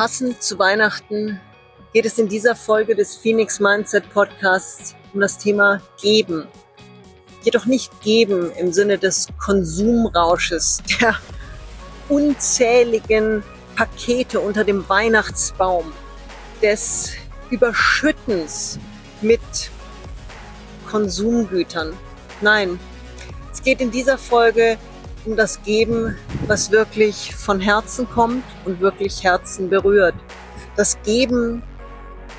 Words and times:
Passend 0.00 0.42
zu 0.42 0.58
Weihnachten 0.58 1.38
geht 1.92 2.06
es 2.06 2.16
in 2.16 2.26
dieser 2.26 2.56
Folge 2.56 2.94
des 2.96 3.16
Phoenix 3.16 3.60
Mindset 3.60 4.10
Podcasts 4.14 4.96
um 5.12 5.20
das 5.20 5.36
Thema 5.36 5.82
Geben. 6.00 6.48
Jedoch 7.42 7.66
nicht 7.66 8.00
geben 8.00 8.50
im 8.52 8.72
Sinne 8.72 8.96
des 8.96 9.28
Konsumrausches, 9.38 10.82
der 11.02 11.16
unzähligen 12.08 13.42
Pakete 13.76 14.40
unter 14.40 14.64
dem 14.64 14.88
Weihnachtsbaum, 14.88 15.92
des 16.62 17.12
Überschüttens 17.50 18.78
mit 19.20 19.42
Konsumgütern. 20.90 21.92
Nein, 22.40 22.80
es 23.52 23.62
geht 23.62 23.82
in 23.82 23.90
dieser 23.90 24.16
Folge 24.16 24.78
um 25.24 25.36
das 25.36 25.62
Geben, 25.62 26.16
was 26.46 26.70
wirklich 26.70 27.34
von 27.34 27.60
Herzen 27.60 28.08
kommt 28.08 28.44
und 28.64 28.80
wirklich 28.80 29.22
Herzen 29.22 29.68
berührt. 29.68 30.14
Das 30.76 31.00
Geben, 31.02 31.62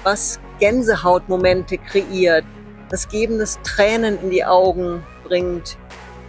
was 0.03 0.39
Gänsehautmomente 0.59 1.77
kreiert. 1.77 2.45
Das 2.89 3.08
Geben, 3.08 3.39
das 3.39 3.59
Tränen 3.63 4.20
in 4.22 4.30
die 4.30 4.44
Augen 4.44 5.03
bringt. 5.23 5.77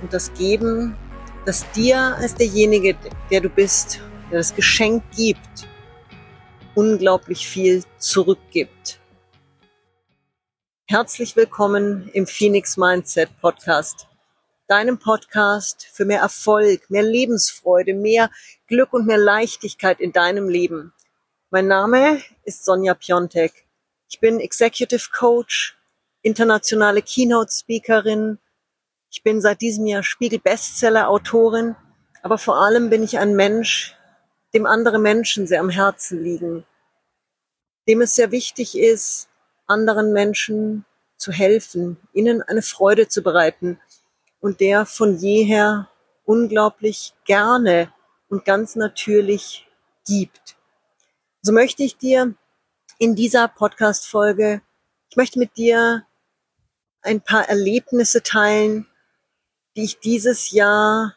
Und 0.00 0.12
das 0.12 0.32
Geben, 0.34 0.96
das 1.46 1.68
dir 1.72 2.16
als 2.16 2.34
derjenige, 2.34 2.96
der 3.30 3.40
du 3.40 3.48
bist, 3.48 4.00
der 4.30 4.38
das 4.38 4.54
Geschenk 4.54 5.02
gibt, 5.16 5.68
unglaublich 6.74 7.46
viel 7.46 7.82
zurückgibt. 7.98 9.00
Herzlich 10.86 11.34
willkommen 11.36 12.10
im 12.12 12.26
Phoenix 12.26 12.76
Mindset 12.76 13.30
Podcast 13.40 14.06
deinem 14.72 14.98
Podcast 14.98 15.86
für 15.92 16.06
mehr 16.06 16.20
Erfolg, 16.20 16.88
mehr 16.88 17.02
Lebensfreude, 17.02 17.92
mehr 17.92 18.30
Glück 18.68 18.94
und 18.94 19.06
mehr 19.06 19.18
Leichtigkeit 19.18 20.00
in 20.00 20.12
deinem 20.12 20.48
Leben. 20.48 20.94
Mein 21.50 21.66
Name 21.66 22.22
ist 22.44 22.64
Sonja 22.64 22.94
Piontek. 22.94 23.66
Ich 24.08 24.18
bin 24.18 24.40
Executive 24.40 25.10
Coach, 25.12 25.76
internationale 26.22 27.02
Keynote 27.02 27.52
Speakerin. 27.52 28.38
Ich 29.10 29.22
bin 29.22 29.42
seit 29.42 29.60
diesem 29.60 29.84
Jahr 29.84 30.02
Spiegel 30.02 30.38
Bestseller 30.38 31.10
Autorin, 31.10 31.76
aber 32.22 32.38
vor 32.38 32.56
allem 32.56 32.88
bin 32.88 33.02
ich 33.02 33.18
ein 33.18 33.36
Mensch, 33.36 33.94
dem 34.54 34.64
andere 34.64 34.98
Menschen 34.98 35.46
sehr 35.46 35.60
am 35.60 35.68
Herzen 35.68 36.24
liegen, 36.24 36.64
dem 37.86 38.00
es 38.00 38.14
sehr 38.14 38.30
wichtig 38.30 38.78
ist, 38.78 39.28
anderen 39.66 40.14
Menschen 40.14 40.86
zu 41.18 41.30
helfen, 41.30 41.98
ihnen 42.14 42.40
eine 42.40 42.62
Freude 42.62 43.06
zu 43.08 43.22
bereiten, 43.22 43.78
und 44.42 44.60
der 44.60 44.84
von 44.84 45.16
jeher 45.16 45.88
unglaublich 46.24 47.14
gerne 47.24 47.92
und 48.28 48.44
ganz 48.44 48.76
natürlich 48.76 49.66
gibt. 50.04 50.56
So 51.40 51.52
möchte 51.52 51.84
ich 51.84 51.96
dir 51.96 52.34
in 52.98 53.14
dieser 53.14 53.48
Podcast-Folge, 53.48 54.60
ich 55.08 55.16
möchte 55.16 55.38
mit 55.38 55.56
dir 55.56 56.06
ein 57.02 57.20
paar 57.20 57.48
Erlebnisse 57.48 58.22
teilen, 58.22 58.86
die 59.76 59.84
ich 59.84 60.00
dieses 60.00 60.50
Jahr, 60.50 61.16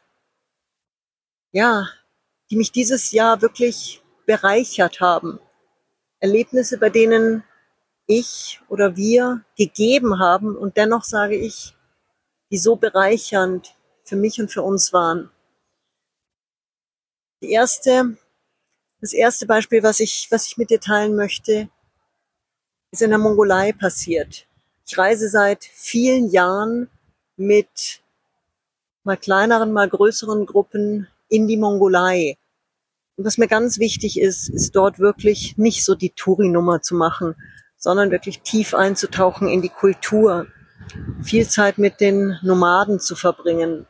ja, 1.52 1.90
die 2.50 2.58
mich 2.58 2.72
dieses 2.72 3.12
Jahr 3.12 3.42
wirklich 3.42 4.04
bereichert 4.26 5.02
haben. 5.02 5.40
Erlebnisse, 6.20 6.78
bei 6.78 6.90
denen 6.90 7.44
ich 8.08 8.62
oder 8.70 8.96
wir 8.96 9.44
gegeben 9.58 10.20
haben 10.20 10.56
und 10.56 10.78
dennoch 10.78 11.04
sage 11.04 11.36
ich, 11.36 11.76
die 12.52 12.58
so 12.58 12.76
bereichernd 12.76 13.76
für 14.04 14.16
mich 14.16 14.40
und 14.40 14.52
für 14.52 14.62
uns 14.62 14.94
waren. 14.94 15.32
Die 17.42 17.52
erste, 17.52 18.18
das 19.02 19.14
erste 19.14 19.46
Beispiel, 19.46 19.84
was 19.84 20.00
ich, 20.00 20.28
was 20.32 20.48
ich 20.48 20.58
mit 20.58 20.70
dir 20.70 20.80
teilen 20.80 21.16
möchte, 21.16 21.70
ist 22.92 23.02
in 23.02 23.10
der 23.10 23.20
Mongolei 23.20 23.74
passiert. 23.74 24.48
Ich 24.88 24.98
reise 24.98 25.30
seit 25.30 25.64
vielen 25.64 26.30
Jahren 26.30 26.90
mit 27.36 28.02
mal 29.04 29.18
kleineren, 29.18 29.74
mal 29.74 29.90
größeren 29.90 30.46
Gruppen 30.46 31.08
in 31.28 31.48
die 31.48 31.58
Mongolei. 31.58 32.38
Und 33.18 33.26
was 33.26 33.38
mir 33.38 33.48
ganz 33.48 33.80
wichtig 33.80 34.20
ist, 34.20 34.50
ist 34.50 34.76
dort 34.76 35.00
wirklich 35.00 35.58
nicht 35.58 35.84
so 35.84 35.96
die 35.96 36.12
Touri-Nummer 36.12 36.82
zu 36.82 36.96
machen, 36.96 37.36
sondern 37.78 38.12
wirklich 38.12 38.42
tief 38.42 38.74
einzutauchen 38.74 39.48
in 39.48 39.62
die 39.62 39.70
Kultur, 39.70 40.48
viel 41.22 41.48
Zeit 41.48 41.78
mit 41.78 42.00
den 42.00 42.38
Nomaden 42.42 43.00
zu 43.00 43.16
verbringen 43.16 43.88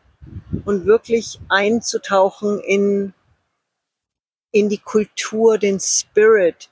und 0.65 0.85
wirklich 0.85 1.39
einzutauchen 1.49 2.59
in, 2.59 3.13
in 4.51 4.69
die 4.69 4.77
Kultur, 4.77 5.57
den 5.57 5.79
Spirit 5.79 6.69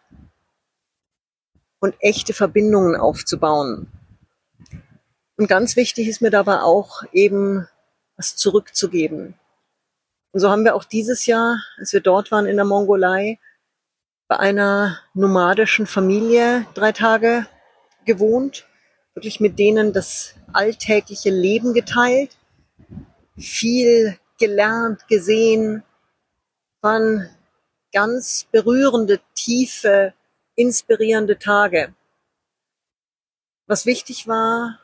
und 1.80 1.96
echte 2.00 2.34
Verbindungen 2.34 2.96
aufzubauen. 2.96 3.92
Und 5.38 5.48
ganz 5.48 5.76
wichtig 5.76 6.08
ist 6.08 6.22
mir 6.22 6.30
dabei 6.32 6.62
auch 6.62 7.04
eben 7.12 7.68
was 8.16 8.36
zurückzugeben. 8.36 9.34
Und 10.32 10.40
so 10.40 10.50
haben 10.50 10.64
wir 10.64 10.76
auch 10.76 10.86
dieses 10.86 11.26
Jahr, 11.26 11.58
als 11.78 11.94
wir 11.94 12.02
dort 12.02 12.32
waren 12.32 12.46
in 12.46 12.56
der 12.56 12.66
Mongolei, 12.66 13.40
bei 14.28 14.40
einer 14.40 15.00
nomadischen 15.14 15.86
Familie 15.86 16.66
drei 16.74 16.92
Tage 16.92 17.46
gewohnt 18.06 18.66
wirklich 19.14 19.40
mit 19.40 19.60
denen 19.60 19.94
das 19.94 20.36
alltägliche 20.52 21.30
Leben 21.30 21.74
geteilt, 21.74 22.38
viel 23.38 24.18
gelernt, 24.40 25.08
gesehen, 25.08 25.84
waren 26.82 27.30
ganz 27.92 28.48
berührende, 28.52 29.22
tiefe, 29.36 30.14
inspirierende 30.56 31.38
Tage. 31.38 31.94
Was 33.68 33.86
wichtig 33.86 34.28
war, 34.28 34.80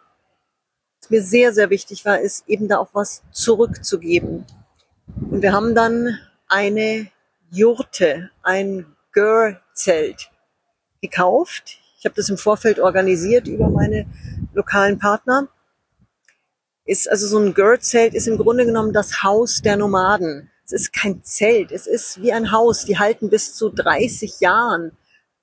was 1.01 1.09
mir 1.09 1.23
sehr, 1.23 1.53
sehr 1.53 1.69
wichtig 1.69 2.05
war, 2.05 2.19
ist 2.19 2.47
eben 2.47 2.67
da 2.67 2.77
auch 2.77 2.89
was 2.93 3.23
zurückzugeben. 3.31 4.45
Und 5.29 5.41
wir 5.41 5.53
haben 5.53 5.75
dann 5.75 6.19
eine 6.47 7.11
Jurte, 7.51 8.29
ein 8.43 8.95
Gör-Zelt 9.11 10.29
gekauft 11.01 11.79
ich 11.99 12.05
habe 12.05 12.15
das 12.15 12.29
im 12.29 12.37
Vorfeld 12.37 12.79
organisiert 12.79 13.47
über 13.47 13.69
meine 13.69 14.05
lokalen 14.53 14.99
Partner. 14.99 15.49
Ist 16.85 17.09
also 17.09 17.27
so 17.27 17.37
ein 17.37 17.53
Girl-Zelt 17.53 18.13
ist 18.13 18.27
im 18.27 18.37
Grunde 18.37 18.65
genommen 18.65 18.93
das 18.93 19.21
Haus 19.21 19.61
der 19.61 19.75
Nomaden. 19.75 20.49
Es 20.65 20.71
ist 20.71 20.93
kein 20.93 21.21
Zelt, 21.23 21.71
es 21.73 21.87
ist 21.87 22.21
wie 22.21 22.31
ein 22.31 22.51
Haus. 22.51 22.85
Die 22.85 22.97
halten 22.97 23.29
bis 23.29 23.53
zu 23.53 23.69
30 23.69 24.39
Jahren 24.39 24.93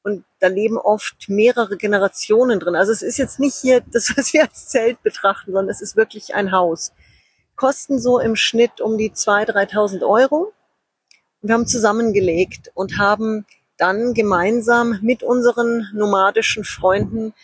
und 0.03 0.25
da 0.41 0.47
leben 0.47 0.79
oft 0.79 1.29
mehrere 1.29 1.77
Generationen 1.77 2.59
drin. 2.59 2.75
Also 2.75 2.91
es 2.91 3.03
ist 3.03 3.19
jetzt 3.19 3.39
nicht 3.39 3.57
hier 3.57 3.83
das, 3.93 4.17
was 4.17 4.33
wir 4.33 4.45
als 4.45 4.69
Zelt 4.69 5.03
betrachten, 5.03 5.53
sondern 5.53 5.69
es 5.69 5.83
ist 5.83 5.95
wirklich 5.95 6.35
ein 6.35 6.53
Haus. 6.53 6.93
Kosten 7.55 8.01
so 8.01 8.19
im 8.19 8.35
Schnitt 8.35 8.81
um 8.81 8.97
die 8.97 9.11
2.000, 9.11 9.73
3.000 9.73 10.09
Euro. 10.09 10.53
Wir 11.43 11.55
haben 11.55 11.67
zusammengelegt 11.67 12.71
und 12.75 12.99
haben 12.99 13.45
dann 13.77 14.15
gemeinsam 14.15 14.99
mit 15.03 15.23
unseren 15.23 15.89
nomadischen 15.93 16.65
Freunden 16.65 17.35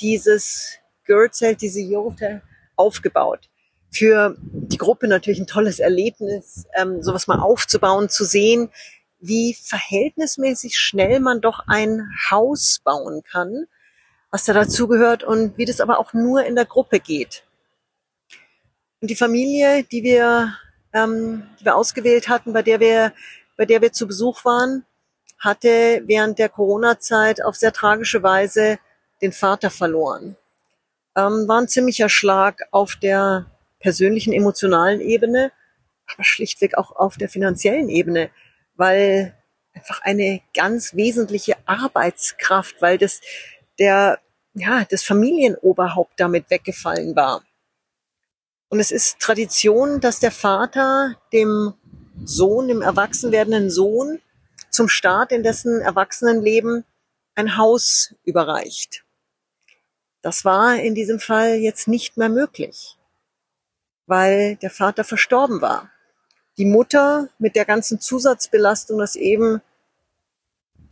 dieses 0.00 0.78
Girl-Zelt, 1.04 1.60
diese 1.60 1.80
Jurte 1.80 2.42
aufgebaut. 2.76 3.48
Für 3.90 4.36
die 4.40 4.78
Gruppe 4.78 5.06
natürlich 5.06 5.38
ein 5.38 5.46
tolles 5.46 5.78
Erlebnis, 5.78 6.66
ähm, 6.74 7.02
sowas 7.02 7.26
mal 7.26 7.38
aufzubauen, 7.38 8.08
zu 8.08 8.24
sehen, 8.24 8.70
wie 9.20 9.54
verhältnismäßig 9.54 10.76
schnell 10.76 11.20
man 11.20 11.40
doch 11.40 11.60
ein 11.66 12.10
Haus 12.30 12.80
bauen 12.82 13.22
kann, 13.22 13.66
was 14.30 14.44
da 14.44 14.52
dazugehört 14.52 15.22
und 15.22 15.56
wie 15.56 15.64
das 15.64 15.80
aber 15.80 15.98
auch 15.98 16.12
nur 16.12 16.44
in 16.44 16.56
der 16.56 16.64
Gruppe 16.64 16.98
geht. 16.98 17.44
Und 19.00 19.08
die 19.10 19.16
Familie, 19.16 19.84
die 19.84 20.02
wir, 20.02 20.54
ähm, 20.92 21.44
die 21.60 21.64
wir 21.64 21.76
ausgewählt 21.76 22.28
hatten, 22.28 22.52
bei 22.52 22.62
der 22.62 22.80
wir, 22.80 23.12
bei 23.56 23.64
der 23.64 23.80
wir 23.80 23.92
zu 23.92 24.06
Besuch 24.06 24.44
waren, 24.44 24.84
hatte 25.44 26.02
während 26.06 26.38
der 26.38 26.48
Corona-Zeit 26.48 27.44
auf 27.44 27.56
sehr 27.56 27.72
tragische 27.72 28.22
Weise 28.22 28.78
den 29.22 29.32
Vater 29.32 29.70
verloren. 29.70 30.36
Ähm, 31.16 31.46
war 31.46 31.60
ein 31.60 31.68
ziemlicher 31.68 32.08
Schlag 32.08 32.62
auf 32.70 32.96
der 32.96 33.46
persönlichen, 33.78 34.32
emotionalen 34.32 35.00
Ebene, 35.00 35.52
aber 36.12 36.24
schlichtweg 36.24 36.76
auch 36.76 36.96
auf 36.96 37.16
der 37.16 37.28
finanziellen 37.28 37.88
Ebene, 37.88 38.30
weil 38.76 39.36
einfach 39.74 40.00
eine 40.02 40.40
ganz 40.54 40.94
wesentliche 40.94 41.56
Arbeitskraft, 41.66 42.80
weil 42.80 42.98
das 42.98 43.20
der, 43.78 44.20
ja, 44.54 44.84
das 44.84 45.02
Familienoberhaupt 45.02 46.18
damit 46.18 46.50
weggefallen 46.50 47.16
war. 47.16 47.42
Und 48.68 48.80
es 48.80 48.90
ist 48.90 49.18
Tradition, 49.20 50.00
dass 50.00 50.20
der 50.20 50.30
Vater 50.30 51.16
dem 51.32 51.74
Sohn, 52.24 52.68
dem 52.68 52.82
erwachsen 52.82 53.32
werdenden 53.32 53.70
Sohn, 53.70 54.20
zum 54.74 54.88
Start 54.88 55.32
in 55.32 55.42
dessen 55.42 55.80
Erwachsenenleben 55.80 56.84
ein 57.34 57.56
Haus 57.56 58.14
überreicht. 58.24 59.04
Das 60.20 60.44
war 60.44 60.76
in 60.76 60.94
diesem 60.94 61.20
Fall 61.20 61.56
jetzt 61.56 61.86
nicht 61.86 62.16
mehr 62.16 62.28
möglich, 62.28 62.96
weil 64.06 64.56
der 64.56 64.70
Vater 64.70 65.04
verstorben 65.04 65.60
war. 65.60 65.90
Die 66.56 66.64
Mutter 66.64 67.28
mit 67.38 67.56
der 67.56 67.64
ganzen 67.64 68.00
Zusatzbelastung, 68.00 68.98
dass 68.98 69.16
eben 69.16 69.60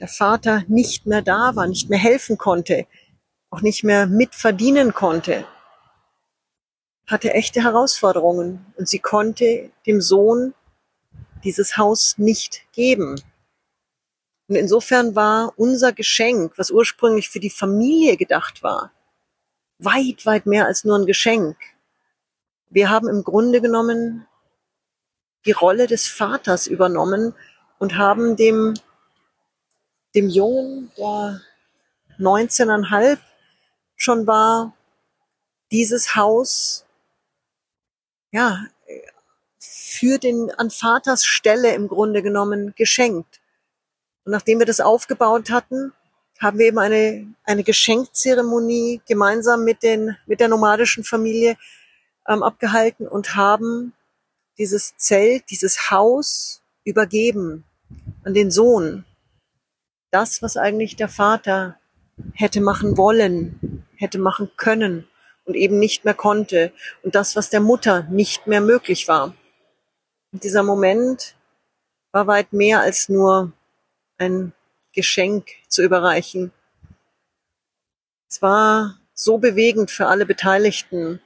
der 0.00 0.08
Vater 0.08 0.64
nicht 0.68 1.06
mehr 1.06 1.22
da 1.22 1.54
war, 1.54 1.66
nicht 1.66 1.88
mehr 1.88 1.98
helfen 1.98 2.36
konnte, 2.36 2.86
auch 3.50 3.60
nicht 3.60 3.84
mehr 3.84 4.06
mitverdienen 4.06 4.94
konnte, 4.94 5.46
hatte 7.06 7.32
echte 7.34 7.62
Herausforderungen 7.62 8.66
und 8.76 8.88
sie 8.88 8.98
konnte 8.98 9.70
dem 9.86 10.00
Sohn 10.00 10.54
dieses 11.44 11.76
Haus 11.76 12.16
nicht 12.18 12.62
geben. 12.72 13.20
Und 14.52 14.56
insofern 14.56 15.16
war 15.16 15.54
unser 15.56 15.94
Geschenk, 15.94 16.58
was 16.58 16.70
ursprünglich 16.70 17.30
für 17.30 17.40
die 17.40 17.48
Familie 17.48 18.18
gedacht 18.18 18.62
war, 18.62 18.92
weit, 19.78 20.26
weit 20.26 20.44
mehr 20.44 20.66
als 20.66 20.84
nur 20.84 20.98
ein 20.98 21.06
Geschenk. 21.06 21.56
Wir 22.68 22.90
haben 22.90 23.08
im 23.08 23.24
Grunde 23.24 23.62
genommen 23.62 24.26
die 25.46 25.52
Rolle 25.52 25.86
des 25.86 26.06
Vaters 26.06 26.66
übernommen 26.66 27.34
und 27.78 27.96
haben 27.96 28.36
dem, 28.36 28.74
dem 30.14 30.28
Jungen, 30.28 30.92
der 30.98 31.40
19,5 32.18 33.16
schon 33.96 34.26
war, 34.26 34.76
dieses 35.70 36.14
Haus, 36.14 36.84
ja, 38.32 38.66
für 39.58 40.18
den, 40.18 40.50
an 40.50 40.68
Vaters 40.68 41.24
Stelle 41.24 41.74
im 41.74 41.88
Grunde 41.88 42.22
genommen 42.22 42.74
geschenkt. 42.76 43.41
Und 44.24 44.32
nachdem 44.32 44.58
wir 44.58 44.66
das 44.66 44.80
aufgebaut 44.80 45.50
hatten, 45.50 45.92
haben 46.40 46.58
wir 46.58 46.66
eben 46.66 46.78
eine, 46.78 47.34
eine 47.44 47.62
Geschenkzeremonie 47.62 49.00
gemeinsam 49.06 49.64
mit, 49.64 49.82
den, 49.82 50.16
mit 50.26 50.40
der 50.40 50.48
nomadischen 50.48 51.04
Familie 51.04 51.56
ähm, 52.28 52.42
abgehalten 52.42 53.06
und 53.06 53.36
haben 53.36 53.92
dieses 54.58 54.96
Zelt, 54.96 55.44
dieses 55.50 55.90
Haus 55.90 56.62
übergeben 56.84 57.64
an 58.24 58.34
den 58.34 58.50
Sohn. 58.50 59.04
Das, 60.10 60.42
was 60.42 60.56
eigentlich 60.56 60.96
der 60.96 61.08
Vater 61.08 61.78
hätte 62.34 62.60
machen 62.60 62.96
wollen, 62.96 63.86
hätte 63.96 64.18
machen 64.18 64.50
können 64.56 65.08
und 65.44 65.54
eben 65.54 65.78
nicht 65.78 66.04
mehr 66.04 66.14
konnte. 66.14 66.72
Und 67.02 67.14
das, 67.14 67.34
was 67.34 67.50
der 67.50 67.60
Mutter 67.60 68.02
nicht 68.04 68.46
mehr 68.46 68.60
möglich 68.60 69.08
war. 69.08 69.34
Und 70.32 70.44
dieser 70.44 70.62
Moment 70.62 71.36
war 72.12 72.26
weit 72.26 72.52
mehr 72.52 72.80
als 72.80 73.08
nur 73.08 73.52
ein 74.22 74.52
Geschenk 74.92 75.48
zu 75.68 75.82
überreichen. 75.82 76.52
Es 78.28 78.40
war 78.40 78.98
so 79.14 79.38
bewegend 79.38 79.90
für 79.90 80.06
alle 80.06 80.26
Beteiligten. 80.26 81.20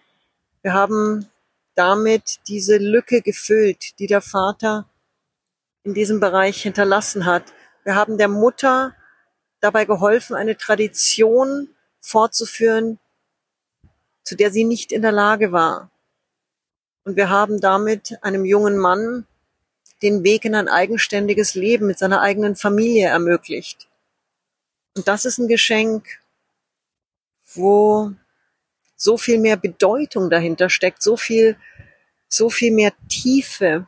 Wir 0.62 0.72
haben 0.72 1.28
damit 1.74 2.40
diese 2.48 2.78
Lücke 2.78 3.22
gefüllt, 3.22 3.98
die 3.98 4.06
der 4.06 4.22
Vater 4.22 4.88
in 5.84 5.94
diesem 5.94 6.20
Bereich 6.20 6.62
hinterlassen 6.62 7.26
hat. 7.26 7.44
Wir 7.84 7.94
haben 7.94 8.18
der 8.18 8.28
Mutter 8.28 8.94
dabei 9.60 9.84
geholfen, 9.84 10.34
eine 10.34 10.56
Tradition 10.56 11.68
fortzuführen, 12.00 12.98
zu 14.24 14.36
der 14.36 14.50
sie 14.50 14.64
nicht 14.64 14.90
in 14.90 15.02
der 15.02 15.12
Lage 15.12 15.52
war. 15.52 15.90
Und 17.04 17.16
wir 17.16 17.30
haben 17.30 17.60
damit 17.60 18.18
einem 18.22 18.44
jungen 18.44 18.78
Mann 18.78 19.26
den 20.02 20.24
Weg 20.24 20.44
in 20.44 20.54
ein 20.54 20.68
eigenständiges 20.68 21.54
Leben 21.54 21.86
mit 21.86 21.98
seiner 21.98 22.20
eigenen 22.20 22.56
Familie 22.56 23.08
ermöglicht. 23.08 23.88
Und 24.94 25.08
das 25.08 25.24
ist 25.24 25.38
ein 25.38 25.48
Geschenk, 25.48 26.20
wo 27.54 28.12
so 28.96 29.16
viel 29.16 29.38
mehr 29.38 29.56
Bedeutung 29.56 30.30
dahinter 30.30 30.70
steckt, 30.70 31.02
so 31.02 31.16
viel, 31.16 31.56
so 32.28 32.50
viel 32.50 32.72
mehr 32.72 32.92
Tiefe 33.08 33.86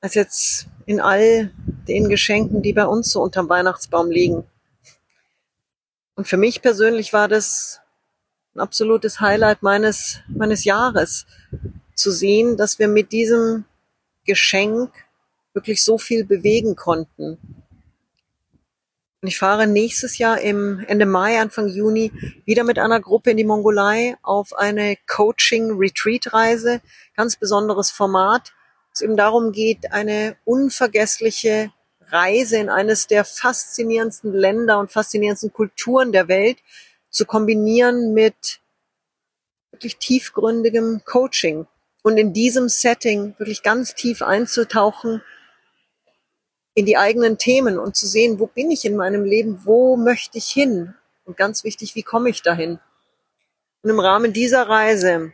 als 0.00 0.14
jetzt 0.14 0.66
in 0.86 1.00
all 1.00 1.50
den 1.88 2.08
Geschenken, 2.08 2.60
die 2.60 2.72
bei 2.72 2.86
uns 2.86 3.10
so 3.10 3.22
unterm 3.22 3.48
Weihnachtsbaum 3.48 4.10
liegen. 4.10 4.44
Und 6.14 6.28
für 6.28 6.36
mich 6.36 6.62
persönlich 6.62 7.12
war 7.12 7.26
das 7.26 7.80
ein 8.54 8.60
absolutes 8.60 9.20
Highlight 9.20 9.62
meines, 9.62 10.20
meines 10.28 10.64
Jahres, 10.64 11.26
zu 11.94 12.10
sehen, 12.10 12.56
dass 12.56 12.78
wir 12.78 12.88
mit 12.88 13.12
diesem 13.12 13.64
Geschenk 14.24 15.03
wirklich 15.54 15.82
so 15.82 15.96
viel 15.96 16.24
bewegen 16.24 16.76
konnten. 16.76 17.38
Und 19.22 19.28
ich 19.28 19.38
fahre 19.38 19.66
nächstes 19.66 20.18
Jahr 20.18 20.38
im 20.42 20.84
Ende 20.86 21.06
Mai, 21.06 21.40
Anfang 21.40 21.68
Juni 21.68 22.12
wieder 22.44 22.62
mit 22.62 22.78
einer 22.78 23.00
Gruppe 23.00 23.30
in 23.30 23.38
die 23.38 23.44
Mongolei 23.44 24.16
auf 24.22 24.52
eine 24.52 24.96
Coaching-Retreat-Reise. 25.06 26.82
Ganz 27.16 27.36
besonderes 27.36 27.90
Format. 27.90 28.52
Es 28.92 29.00
eben 29.00 29.16
darum 29.16 29.52
geht, 29.52 29.92
eine 29.92 30.36
unvergessliche 30.44 31.72
Reise 32.08 32.58
in 32.58 32.68
eines 32.68 33.06
der 33.06 33.24
faszinierendsten 33.24 34.34
Länder 34.34 34.78
und 34.78 34.92
faszinierendsten 34.92 35.54
Kulturen 35.54 36.12
der 36.12 36.28
Welt 36.28 36.58
zu 37.08 37.24
kombinieren 37.24 38.12
mit 38.12 38.60
wirklich 39.70 39.96
tiefgründigem 39.96 41.00
Coaching 41.06 41.66
und 42.02 42.18
in 42.18 42.34
diesem 42.34 42.68
Setting 42.68 43.34
wirklich 43.38 43.62
ganz 43.62 43.94
tief 43.94 44.20
einzutauchen 44.20 45.22
in 46.74 46.86
die 46.86 46.96
eigenen 46.96 47.38
Themen 47.38 47.78
und 47.78 47.96
zu 47.96 48.06
sehen, 48.06 48.38
wo 48.38 48.46
bin 48.46 48.70
ich 48.70 48.84
in 48.84 48.96
meinem 48.96 49.24
Leben, 49.24 49.64
wo 49.64 49.96
möchte 49.96 50.38
ich 50.38 50.46
hin? 50.46 50.94
Und 51.24 51.36
ganz 51.36 51.64
wichtig, 51.64 51.94
wie 51.94 52.02
komme 52.02 52.30
ich 52.30 52.42
dahin? 52.42 52.78
Und 53.82 53.90
im 53.90 54.00
Rahmen 54.00 54.32
dieser 54.32 54.68
Reise 54.68 55.32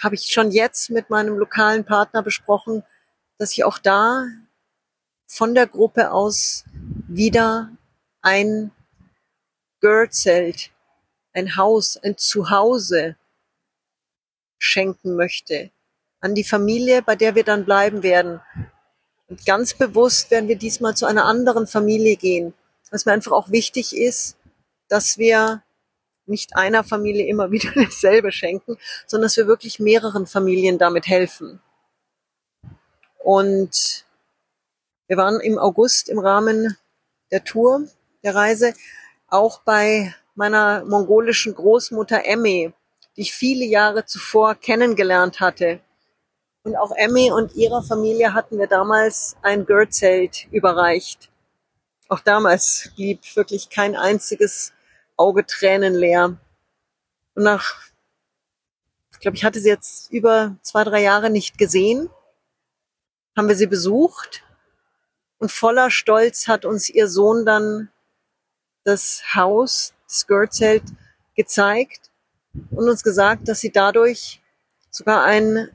habe 0.00 0.14
ich 0.14 0.32
schon 0.32 0.50
jetzt 0.50 0.90
mit 0.90 1.10
meinem 1.10 1.36
lokalen 1.36 1.84
Partner 1.84 2.22
besprochen, 2.22 2.84
dass 3.38 3.52
ich 3.52 3.64
auch 3.64 3.78
da 3.78 4.26
von 5.26 5.54
der 5.54 5.66
Gruppe 5.66 6.12
aus 6.12 6.64
wieder 7.08 7.70
ein 8.22 8.70
Girl-Zelt, 9.80 10.70
ein 11.32 11.56
Haus, 11.56 11.96
ein 11.96 12.16
Zuhause 12.16 13.16
schenken 14.58 15.16
möchte 15.16 15.70
an 16.20 16.34
die 16.34 16.44
Familie, 16.44 17.02
bei 17.02 17.16
der 17.16 17.34
wir 17.34 17.44
dann 17.44 17.64
bleiben 17.64 18.02
werden. 18.02 18.40
Und 19.30 19.46
ganz 19.46 19.74
bewusst 19.74 20.30
werden 20.32 20.48
wir 20.48 20.56
diesmal 20.56 20.96
zu 20.96 21.06
einer 21.06 21.24
anderen 21.24 21.68
Familie 21.68 22.16
gehen. 22.16 22.52
Was 22.90 23.06
mir 23.06 23.12
einfach 23.12 23.30
auch 23.30 23.50
wichtig 23.50 23.96
ist, 23.96 24.36
dass 24.88 25.16
wir 25.18 25.62
nicht 26.26 26.56
einer 26.56 26.82
Familie 26.82 27.26
immer 27.26 27.52
wieder 27.52 27.70
dasselbe 27.74 28.32
schenken, 28.32 28.76
sondern 29.06 29.26
dass 29.26 29.36
wir 29.36 29.46
wirklich 29.46 29.78
mehreren 29.78 30.26
Familien 30.26 30.78
damit 30.78 31.06
helfen. 31.06 31.60
Und 33.18 34.04
wir 35.06 35.16
waren 35.16 35.40
im 35.40 35.58
August 35.58 36.08
im 36.08 36.18
Rahmen 36.18 36.76
der 37.30 37.44
Tour, 37.44 37.86
der 38.24 38.34
Reise, 38.34 38.74
auch 39.28 39.60
bei 39.62 40.12
meiner 40.34 40.84
mongolischen 40.84 41.54
Großmutter 41.54 42.24
Emme, 42.24 42.72
die 43.16 43.20
ich 43.20 43.32
viele 43.32 43.64
Jahre 43.64 44.06
zuvor 44.06 44.56
kennengelernt 44.56 45.38
hatte. 45.38 45.80
Und 46.62 46.76
auch 46.76 46.92
Emmy 46.94 47.32
und 47.32 47.54
ihrer 47.54 47.82
Familie 47.82 48.34
hatten 48.34 48.58
wir 48.58 48.66
damals 48.66 49.36
ein 49.42 49.64
Girl-Zelt 49.64 50.46
überreicht. 50.50 51.30
Auch 52.08 52.20
damals 52.20 52.90
blieb 52.96 53.20
wirklich 53.34 53.70
kein 53.70 53.96
einziges 53.96 54.72
Auge 55.16 55.46
tränenleer. 55.46 56.36
Und 57.34 57.42
nach, 57.42 57.76
ich 59.12 59.20
glaube, 59.20 59.36
ich 59.36 59.44
hatte 59.44 59.60
sie 59.60 59.68
jetzt 59.68 60.10
über 60.10 60.56
zwei, 60.62 60.84
drei 60.84 61.02
Jahre 61.02 61.30
nicht 61.30 61.56
gesehen, 61.56 62.10
haben 63.36 63.48
wir 63.48 63.56
sie 63.56 63.66
besucht. 63.66 64.42
Und 65.38 65.50
voller 65.50 65.90
Stolz 65.90 66.46
hat 66.46 66.66
uns 66.66 66.90
ihr 66.90 67.08
Sohn 67.08 67.46
dann 67.46 67.88
das 68.84 69.22
Haus, 69.34 69.94
das 70.06 70.26
Girl-Zelt 70.26 70.82
gezeigt 71.34 72.10
und 72.70 72.88
uns 72.88 73.02
gesagt, 73.02 73.48
dass 73.48 73.60
sie 73.60 73.70
dadurch 73.70 74.42
sogar 74.90 75.24
ein 75.24 75.70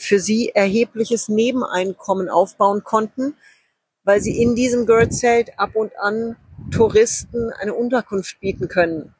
für 0.00 0.18
sie 0.18 0.50
erhebliches 0.54 1.28
Nebeneinkommen 1.28 2.28
aufbauen 2.28 2.82
konnten, 2.84 3.34
weil 4.04 4.20
sie 4.20 4.40
in 4.40 4.54
diesem 4.54 4.86
Girl-Zelt 4.86 5.58
ab 5.58 5.76
und 5.76 5.92
an 5.98 6.36
Touristen 6.70 7.52
eine 7.52 7.74
Unterkunft 7.74 8.40
bieten 8.40 8.68
können. 8.68 9.14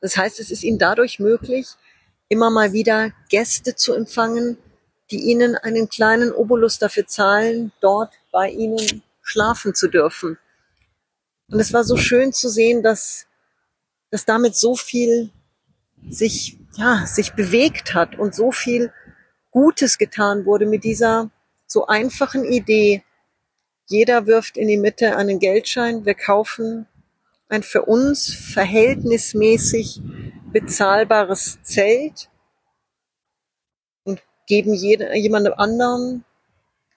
Das 0.00 0.16
heißt, 0.16 0.40
es 0.40 0.50
ist 0.50 0.62
ihnen 0.62 0.78
dadurch 0.78 1.18
möglich, 1.18 1.68
immer 2.28 2.50
mal 2.50 2.72
wieder 2.72 3.12
Gäste 3.28 3.76
zu 3.76 3.92
empfangen, 3.92 4.58
die 5.10 5.20
ihnen 5.20 5.54
einen 5.54 5.88
kleinen 5.88 6.32
Obolus 6.32 6.78
dafür 6.78 7.06
zahlen, 7.06 7.72
dort 7.80 8.12
bei 8.32 8.50
ihnen 8.50 9.02
schlafen 9.22 9.74
zu 9.74 9.88
dürfen. 9.88 10.38
Und 11.48 11.60
es 11.60 11.72
war 11.72 11.84
so 11.84 11.96
schön 11.96 12.32
zu 12.32 12.48
sehen, 12.48 12.82
dass, 12.82 13.26
dass 14.10 14.24
damit 14.24 14.56
so 14.56 14.74
viel 14.74 15.30
sich, 16.08 16.58
ja, 16.76 17.06
sich 17.06 17.34
bewegt 17.34 17.94
hat 17.94 18.18
und 18.18 18.34
so 18.34 18.50
viel 18.50 18.92
Gutes 19.56 19.96
getan 19.96 20.44
wurde 20.44 20.66
mit 20.66 20.84
dieser 20.84 21.30
so 21.66 21.86
einfachen 21.86 22.44
Idee. 22.44 23.02
Jeder 23.86 24.26
wirft 24.26 24.58
in 24.58 24.68
die 24.68 24.76
Mitte 24.76 25.16
einen 25.16 25.38
Geldschein, 25.38 26.04
wir 26.04 26.12
kaufen 26.12 26.86
ein 27.48 27.62
für 27.62 27.86
uns 27.86 28.34
verhältnismäßig 28.34 30.02
bezahlbares 30.52 31.58
Zelt 31.62 32.28
und 34.04 34.22
geben 34.46 34.74
jemandem 34.74 35.54
anderen 35.56 36.26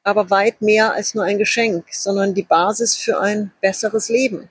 aber 0.04 0.30
weit 0.30 0.62
mehr 0.62 0.92
als 0.92 1.16
nur 1.16 1.24
ein 1.24 1.38
Geschenk, 1.38 1.86
sondern 1.94 2.34
die 2.34 2.44
Basis 2.44 2.98
für 2.98 3.22
ein 3.22 3.54
besseres 3.62 4.10
Leben. 4.10 4.50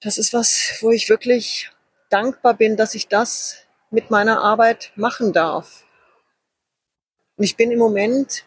das 0.00 0.16
ist 0.16 0.32
was, 0.32 0.78
wo 0.80 0.92
ich 0.92 1.10
wirklich 1.10 1.70
dankbar 2.08 2.54
bin, 2.54 2.78
dass 2.78 2.94
ich 2.94 3.06
das 3.08 3.66
mit 3.90 4.10
meiner 4.10 4.40
Arbeit 4.40 4.92
machen 4.96 5.34
darf. 5.34 5.84
Und 7.40 7.44
ich 7.44 7.56
bin 7.56 7.70
im 7.70 7.78
Moment 7.78 8.44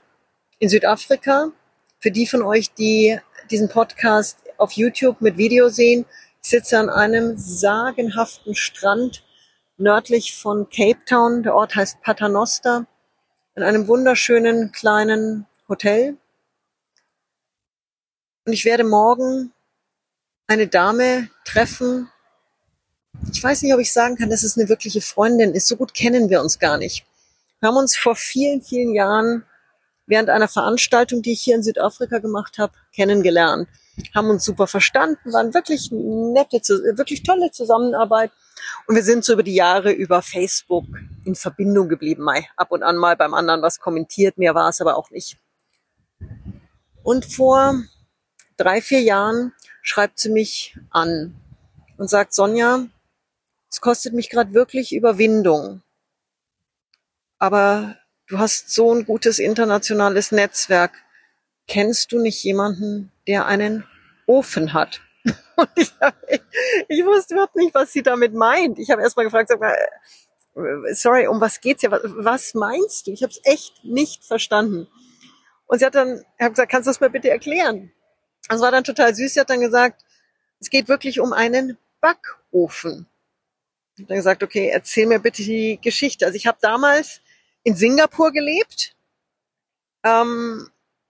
in 0.60 0.70
Südafrika. 0.70 1.52
Für 1.98 2.12
die 2.12 2.28
von 2.28 2.44
euch, 2.44 2.76
die 2.76 3.18
diesen 3.50 3.68
Podcast 3.68 4.38
auf 4.60 4.74
YouTube 4.74 5.20
mit 5.20 5.36
Video 5.36 5.70
sehen, 5.70 6.06
ich 6.44 6.52
sitze 6.52 6.78
an 6.78 6.92
einem 6.92 7.36
sagenhaften 7.36 8.54
Strand 8.54 9.24
nördlich 9.78 10.36
von 10.36 10.70
Cape 10.70 11.04
Town. 11.08 11.42
Der 11.42 11.56
Ort 11.56 11.76
heißt 11.76 12.02
Paternoster. 12.02 12.86
In 13.56 13.64
einem 13.64 13.88
wunderschönen 13.88 14.72
kleinen 14.72 15.48
Hotel. 15.68 16.16
Und 18.46 18.54
ich 18.54 18.64
werde 18.64 18.84
morgen 18.84 19.54
eine 20.46 20.68
Dame 20.68 21.32
treffen. 21.46 22.12
Ich 23.32 23.44
weiß 23.44 23.64
nicht, 23.64 23.74
ob 23.74 23.80
ich 23.80 23.92
sagen 23.92 24.18
kann, 24.18 24.30
dass 24.30 24.44
es 24.44 24.56
eine 24.56 24.70
wirkliche 24.70 25.02
Freundin 25.02 25.56
ist. 25.56 25.68
So 25.68 25.78
gut 25.78 25.96
kennen 25.96 26.30
wir 26.30 26.42
uns 26.42 26.60
gar 26.60 26.78
nicht. 26.78 27.08
Wir 27.64 27.70
haben 27.70 27.78
uns 27.78 27.96
vor 27.96 28.18
vielen, 28.18 28.62
vielen 28.62 28.94
Jahren 28.94 29.46
während 30.06 30.30
einer 30.30 30.50
Veranstaltung, 30.50 31.22
die 31.22 31.32
ich 31.32 31.44
hier 31.44 31.56
in 31.56 31.64
Südafrika 31.64 32.20
gemacht 32.20 32.58
habe, 32.58 32.74
kennengelernt. 32.94 33.70
Haben 34.14 34.32
uns 34.32 34.44
super 34.44 34.68
verstanden, 34.68 35.32
waren 35.32 35.54
wirklich 35.54 35.90
nette, 35.90 36.60
wirklich 36.98 37.24
tolle 37.24 37.52
Zusammenarbeit. 37.52 38.34
Und 38.86 38.96
wir 38.96 39.04
sind 39.04 39.24
so 39.24 39.32
über 39.32 39.44
die 39.44 39.56
Jahre 39.56 39.94
über 39.94 40.22
Facebook 40.22 40.84
in 41.24 41.36
Verbindung 41.36 41.88
geblieben. 41.88 42.24
Mal 42.24 42.44
ab 42.58 42.74
und 42.74 42.84
an 42.84 42.98
mal 42.98 43.16
beim 43.16 43.34
anderen 43.34 43.62
was 43.62 43.80
kommentiert, 43.80 44.38
mehr 44.38 44.56
war 44.56 44.68
es 44.68 44.82
aber 44.82 44.98
auch 44.98 45.10
nicht. 45.10 45.38
Und 47.02 47.24
vor 47.24 47.82
drei, 48.58 48.82
vier 48.82 49.00
Jahren 49.00 49.54
schreibt 49.82 50.20
sie 50.20 50.32
mich 50.32 50.78
an 50.90 51.40
und 51.98 52.10
sagt, 52.10 52.34
Sonja, 52.34 52.88
es 53.72 53.80
kostet 53.80 54.14
mich 54.14 54.30
gerade 54.30 54.54
wirklich 54.54 54.94
Überwindung. 54.94 55.82
Aber 57.40 57.98
du 58.28 58.40
hast 58.40 58.70
so 58.70 58.94
ein 58.94 59.06
gutes 59.06 59.40
internationales 59.40 60.32
Netzwerk. 60.32 60.92
Kennst 61.68 62.12
du 62.12 62.20
nicht 62.20 62.44
jemanden, 62.44 63.12
der 63.28 63.46
einen 63.46 63.86
Ofen 64.26 64.74
hat? 64.74 65.02
Und 65.56 65.70
ich, 65.76 65.94
ich 66.88 67.06
wusste 67.06 67.36
überhaupt 67.36 67.56
nicht, 67.56 67.74
was 67.74 67.94
sie 67.94 68.04
damit 68.04 68.34
meint. 68.34 68.80
Ich 68.80 68.92
habe 68.92 69.02
erst 69.02 69.16
mal 69.16 69.24
gefragt, 69.24 69.50
äh, 69.52 70.94
sorry, 70.94 71.28
um 71.28 71.42
was 71.42 71.62
geht's 71.62 71.82
hier? 71.82 71.92
Was 71.92 72.54
meinst 72.54 73.08
du? 73.08 73.12
Ich 73.12 73.24
habe 73.24 73.32
es 73.32 73.40
echt 73.44 73.84
nicht 73.84 74.24
verstanden. 74.24 74.88
Und 75.66 75.80
sie 75.80 75.86
hat 75.86 75.96
dann, 75.96 76.24
ich 76.40 76.48
gesagt, 76.48 76.72
kannst 76.72 76.88
du 76.88 76.90
das 76.90 77.00
mal 77.00 77.10
bitte 77.10 77.30
erklären? 77.30 77.92
Das 78.50 78.62
war 78.62 78.72
dann 78.72 78.84
total 78.84 79.16
süß. 79.16 79.34
Sie 79.34 79.40
hat 79.40 79.50
dann 79.50 79.62
gesagt, 79.62 80.04
es 80.60 80.70
geht 80.70 80.88
wirklich 80.88 81.20
um 81.20 81.34
einen 81.34 81.78
Backofen. 82.02 83.08
Ich 83.96 84.02
habe 84.02 84.08
dann 84.10 84.18
gesagt, 84.18 84.44
okay, 84.44 84.70
erzähl 84.70 85.08
mir 85.08 85.20
bitte 85.20 85.44
die 85.44 85.80
Geschichte. 85.82 86.26
Also 86.26 86.36
ich 86.36 86.48
habe 86.48 86.58
damals 86.62 87.22
in 87.64 87.76
Singapur 87.76 88.32
gelebt. 88.32 88.96
Ähm, 90.04 90.70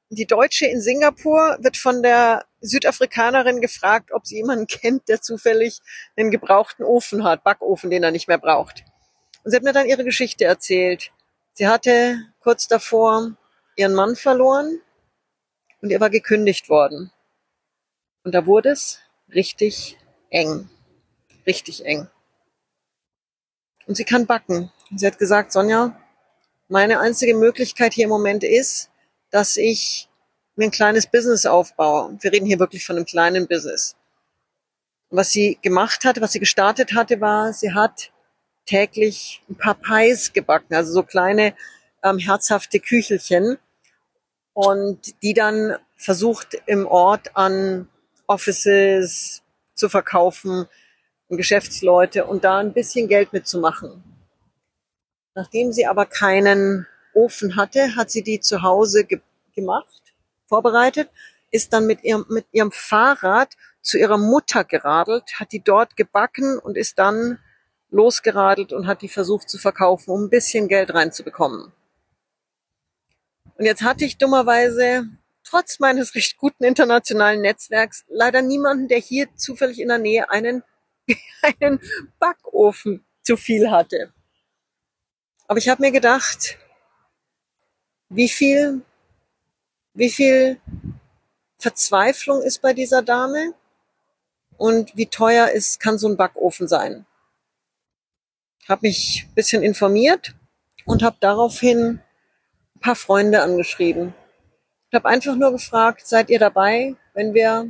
die 0.10 0.28
Deutsche 0.28 0.68
in 0.68 0.82
Singapur 0.82 1.58
wird 1.60 1.78
von 1.78 2.04
der 2.04 2.46
Südafrikanerin 2.62 3.62
gefragt, 3.62 4.12
ob 4.12 4.28
sie 4.28 4.36
jemanden 4.38 4.68
kennt, 4.68 5.10
der 5.10 5.22
zufällig 5.22 5.80
einen 6.16 6.32
gebrauchten 6.32 6.84
Ofen 6.84 7.24
hat, 7.24 7.44
Backofen, 7.44 7.90
den 7.90 8.04
er 8.04 8.12
nicht 8.12 8.28
mehr 8.28 8.38
braucht. 8.38 8.86
Und 9.44 9.52
sie 9.52 9.58
hat 9.58 9.64
mir 9.64 9.74
dann 9.74 9.88
ihre 9.88 10.04
Geschichte 10.04 10.46
erzählt. 10.46 11.12
Sie 11.54 11.68
hatte 11.68 12.24
kurz 12.40 12.68
davor 12.68 13.36
ihren 13.76 13.94
Mann 13.94 14.16
verloren 14.16 14.80
und 15.82 15.90
ihr 15.90 16.00
war 16.00 16.10
gekündigt 16.10 16.70
worden. 16.70 17.12
Und 18.24 18.34
da 18.34 18.46
wurde 18.46 18.70
es 18.70 19.00
richtig 19.34 19.98
eng. 20.30 20.70
Richtig 21.46 21.86
eng. 21.86 22.08
Und 23.86 23.96
sie 23.96 24.06
kann 24.06 24.26
backen. 24.26 24.72
Sie 24.96 25.06
hat 25.06 25.20
gesagt, 25.20 25.52
Sonja, 25.52 26.00
meine 26.74 27.00
einzige 27.00 27.36
Möglichkeit 27.36 27.94
hier 27.94 28.06
im 28.06 28.10
Moment 28.10 28.44
ist, 28.44 28.90
dass 29.30 29.58
ich 29.58 30.10
mir 30.56 30.66
ein 30.66 30.72
kleines 30.72 31.06
Business 31.06 31.46
aufbaue. 31.46 32.18
Wir 32.20 32.32
reden 32.32 32.48
hier 32.48 32.58
wirklich 32.58 32.84
von 32.84 32.96
einem 32.96 33.06
kleinen 33.06 33.48
Business. 33.48 33.96
was 35.12 35.30
sie 35.30 35.60
gemacht 35.62 36.04
hatte, 36.04 36.20
was 36.22 36.32
sie 36.32 36.40
gestartet 36.40 36.96
hatte, 36.96 37.22
war, 37.22 37.54
sie 37.54 37.76
hat 37.76 38.12
täglich 38.66 39.44
ein 39.48 39.56
paar 39.56 39.76
Pies 39.76 40.34
gebacken, 40.34 40.74
also 40.74 40.92
so 40.92 41.04
kleine 41.04 41.54
ähm, 42.02 42.18
herzhafte 42.18 42.80
Küchelchen 42.80 43.60
und 44.54 45.22
die 45.22 45.36
dann 45.36 45.78
versucht 45.96 46.58
im 46.66 46.88
Ort 46.88 47.38
an 47.38 47.88
Offices 48.26 49.44
zu 49.76 49.90
verkaufen, 49.90 50.66
Geschäftsleute 51.30 52.26
und 52.26 52.44
da 52.44 52.58
ein 52.58 52.74
bisschen 52.74 53.08
Geld 53.08 53.32
mitzumachen. 53.32 54.13
Nachdem 55.36 55.72
sie 55.72 55.86
aber 55.86 56.06
keinen 56.06 56.88
Ofen 57.14 57.56
hatte, 57.56 57.96
hat 57.96 58.12
sie 58.12 58.24
die 58.24 58.40
zu 58.40 58.62
Hause 58.62 59.06
ge 59.06 59.20
gemacht, 59.56 60.16
vorbereitet, 60.48 61.10
ist 61.52 61.74
dann 61.74 61.86
mit 61.86 62.04
ihrem, 62.04 62.26
mit 62.28 62.48
ihrem 62.52 62.72
Fahrrad 62.72 63.56
zu 63.82 64.00
ihrer 64.00 64.18
Mutter 64.18 64.64
geradelt, 64.64 65.40
hat 65.40 65.52
die 65.52 65.64
dort 65.64 65.96
gebacken 65.96 66.58
und 66.58 66.76
ist 66.76 66.98
dann 66.98 67.38
losgeradelt 67.92 68.74
und 68.74 68.88
hat 68.88 69.04
die 69.04 69.10
versucht 69.10 69.50
zu 69.50 69.60
verkaufen, 69.60 70.10
um 70.10 70.24
ein 70.24 70.30
bisschen 70.32 70.68
Geld 70.68 70.94
reinzubekommen. 70.94 71.72
Und 73.56 73.66
jetzt 73.66 73.84
hatte 73.84 74.06
ich 74.06 74.18
dummerweise 74.18 75.06
trotz 75.44 75.80
meines 75.80 76.16
recht 76.16 76.38
guten 76.38 76.64
internationalen 76.64 77.42
Netzwerks 77.42 78.04
leider 78.08 78.42
niemanden, 78.42 78.88
der 78.88 78.98
hier 78.98 79.28
zufällig 79.36 79.80
in 79.80 79.90
der 79.90 80.00
Nähe 80.00 80.30
einen, 80.32 80.64
einen 81.60 81.80
Backofen 82.18 83.06
zu 83.22 83.38
viel 83.38 83.70
hatte. 83.70 84.12
Aber 85.54 85.60
ich 85.60 85.70
habe 85.70 85.84
mir 85.84 85.92
gedacht, 85.92 86.58
wie 88.10 88.28
viel, 88.28 88.82
wie 89.94 90.10
viel 90.10 90.60
Verzweiflung 91.60 92.42
ist 92.42 92.60
bei 92.60 92.74
dieser 92.74 93.04
Dame 93.04 93.54
und 94.58 94.98
wie 94.98 95.06
teuer 95.06 95.50
ist, 95.50 95.80
kann 95.80 96.00
so 96.00 96.08
ein 96.08 96.18
Backofen 96.18 96.68
sein. 96.68 97.06
Habe 98.68 98.88
mich 98.88 99.28
ein 99.28 99.36
bisschen 99.36 99.62
informiert 99.62 100.34
und 100.86 101.04
habe 101.04 101.18
daraufhin 101.20 102.02
ein 102.76 102.80
paar 102.80 102.96
Freunde 102.96 103.44
angeschrieben. 103.44 104.16
Ich 104.90 104.96
habe 104.96 105.08
einfach 105.08 105.36
nur 105.36 105.52
gefragt, 105.52 106.08
seid 106.08 106.32
ihr 106.32 106.40
dabei, 106.40 106.96
wenn 107.14 107.36
wir 107.36 107.70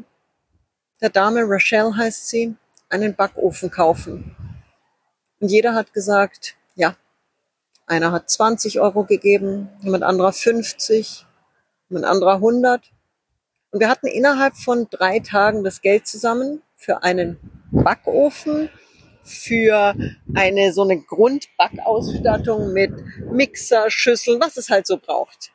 der 1.02 1.10
Dame, 1.10 1.42
Rachel 1.46 1.98
heißt 1.98 2.30
sie, 2.30 2.56
einen 2.88 3.14
Backofen 3.14 3.70
kaufen? 3.70 4.38
Und 5.42 5.50
jeder 5.50 5.76
hat 5.76 5.92
gesagt, 5.92 6.56
ja, 6.76 6.96
einer 7.86 8.12
hat 8.12 8.30
20 8.30 8.80
Euro 8.80 9.04
gegeben, 9.04 9.70
jemand 9.82 10.04
anderer 10.04 10.34
50, 10.34 11.26
jemand 11.90 12.06
anderer 12.06 12.36
100. 12.36 12.92
Und 13.72 13.80
wir 13.80 13.90
hatten 13.90 14.08
innerhalb 14.08 14.56
von 14.56 14.88
drei 14.90 15.20
Tagen 15.20 15.64
das 15.64 15.82
Geld 15.82 16.08
zusammen 16.08 16.62
für 16.76 17.04
einen 17.04 17.40
Backofen, 17.72 18.70
für 19.24 19.96
eine 20.36 20.74
so 20.74 20.84
eine 20.84 21.00
Grundbackausstattung 21.00 22.74
mit 22.74 22.92
Mixer, 23.32 23.90
Schüsseln, 23.90 24.40
was 24.42 24.58
es 24.58 24.70
halt 24.70 24.86
so 24.86 24.98
braucht. 24.98 25.52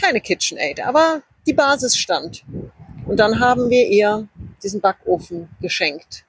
Keine 0.00 0.20
KitchenAid, 0.20 0.80
aber 0.80 1.22
die 1.46 1.52
Basis 1.52 1.96
stand. 1.96 2.44
Und 3.06 3.18
dann 3.20 3.38
haben 3.38 3.70
wir 3.70 3.86
ihr 3.86 4.28
diesen 4.62 4.80
Backofen 4.80 5.48
geschenkt. 5.60 6.24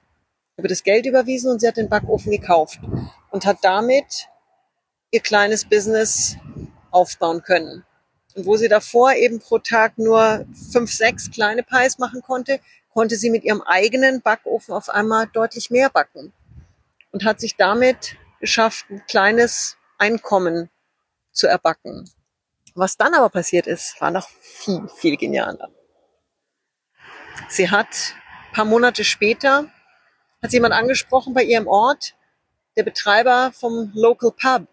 Habe 0.58 0.68
das 0.68 0.84
Geld 0.84 1.06
überwiesen 1.06 1.52
und 1.52 1.60
sie 1.60 1.68
hat 1.68 1.78
den 1.78 1.90
Backofen 1.90 2.32
gekauft 2.32 2.80
und 3.32 3.46
hat 3.46 3.58
damit 3.62 4.28
ihr 5.18 5.24
kleines 5.24 5.66
Business 5.66 6.38
aufbauen 6.92 7.42
können. 7.42 7.84
Und 8.36 8.46
wo 8.46 8.56
sie 8.56 8.68
davor 8.68 9.14
eben 9.14 9.40
pro 9.40 9.58
Tag 9.58 9.98
nur 9.98 10.46
fünf, 10.72 10.94
sechs 10.94 11.32
kleine 11.32 11.64
Pies 11.64 11.98
machen 11.98 12.22
konnte, 12.22 12.60
konnte 12.94 13.16
sie 13.16 13.32
mit 13.32 13.44
ihrem 13.44 13.64
eigenen 13.64 14.22
Backofen 14.22 14.76
auf 14.76 14.90
einmal 14.90 15.26
deutlich 15.26 15.72
mehr 15.72 15.90
backen 15.90 16.34
und 17.12 17.26
hat 17.26 17.40
sich 17.40 17.56
damit 17.56 18.16
geschafft, 18.40 18.86
ein 18.92 19.04
kleines 19.08 19.78
Einkommen 19.98 20.70
zu 21.32 21.48
erbacken. 21.48 22.08
Was 22.76 22.96
dann 22.96 23.16
aber 23.16 23.30
passiert 23.30 23.66
ist, 23.66 24.00
war 24.00 24.12
noch 24.12 24.30
viel, 24.30 24.88
viel 24.96 25.18
genialer. 25.18 25.72
Sie 27.50 27.72
hat 27.72 28.14
ein 28.50 28.54
paar 28.54 28.66
Monate 28.66 29.04
später, 29.04 29.66
hat 30.44 30.54
jemand 30.54 30.76
angesprochen 30.76 31.34
bei 31.34 31.42
ihrem 31.42 31.68
Ort, 31.68 32.14
der 32.76 32.84
Betreiber 32.84 33.52
vom 33.52 33.92
Local 33.96 34.32
Pub, 34.32 34.68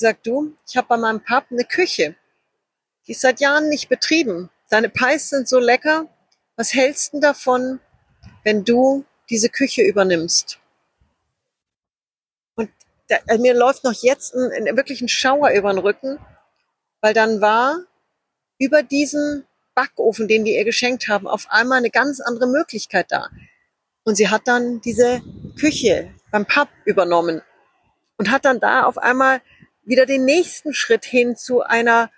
Sag 0.00 0.22
du, 0.22 0.54
ich 0.68 0.76
habe 0.76 0.86
bei 0.86 0.96
meinem 0.96 1.20
Pub 1.20 1.46
eine 1.50 1.64
Küche. 1.64 2.14
Die 3.06 3.12
ist 3.12 3.20
seit 3.20 3.40
Jahren 3.40 3.68
nicht 3.68 3.88
betrieben. 3.88 4.48
Deine 4.70 4.88
Pies 4.88 5.28
sind 5.30 5.48
so 5.48 5.58
lecker. 5.58 6.06
Was 6.54 6.72
hältst 6.72 7.14
du 7.14 7.20
davon, 7.20 7.80
wenn 8.44 8.64
du 8.64 9.04
diese 9.28 9.48
Küche 9.48 9.82
übernimmst? 9.82 10.60
Und 12.54 12.70
da, 13.08 13.16
äh, 13.26 13.38
mir 13.38 13.54
läuft 13.54 13.82
noch 13.82 13.92
jetzt 13.92 14.34
ein, 14.34 14.68
ein, 14.68 14.76
wirklich 14.76 15.00
ein 15.00 15.08
Schauer 15.08 15.50
über 15.50 15.72
den 15.72 15.78
Rücken, 15.78 16.20
weil 17.00 17.12
dann 17.12 17.40
war 17.40 17.80
über 18.58 18.84
diesen 18.84 19.46
Backofen, 19.74 20.28
den 20.28 20.44
wir 20.44 20.56
ihr 20.56 20.64
geschenkt 20.64 21.08
haben, 21.08 21.26
auf 21.26 21.50
einmal 21.50 21.78
eine 21.78 21.90
ganz 21.90 22.20
andere 22.20 22.46
Möglichkeit 22.46 23.10
da. 23.10 23.30
Und 24.04 24.14
sie 24.14 24.28
hat 24.28 24.42
dann 24.46 24.80
diese 24.80 25.22
Küche 25.58 26.14
beim 26.30 26.46
Pub 26.46 26.68
übernommen 26.84 27.42
und 28.16 28.30
hat 28.30 28.44
dann 28.44 28.60
da 28.60 28.84
auf 28.84 28.96
einmal 28.98 29.40
wieder 29.88 30.04
den 30.04 30.26
nächsten 30.26 30.74
Schritt 30.74 31.04
hin 31.06 31.34
zu 31.34 31.62
einer, 31.62 32.10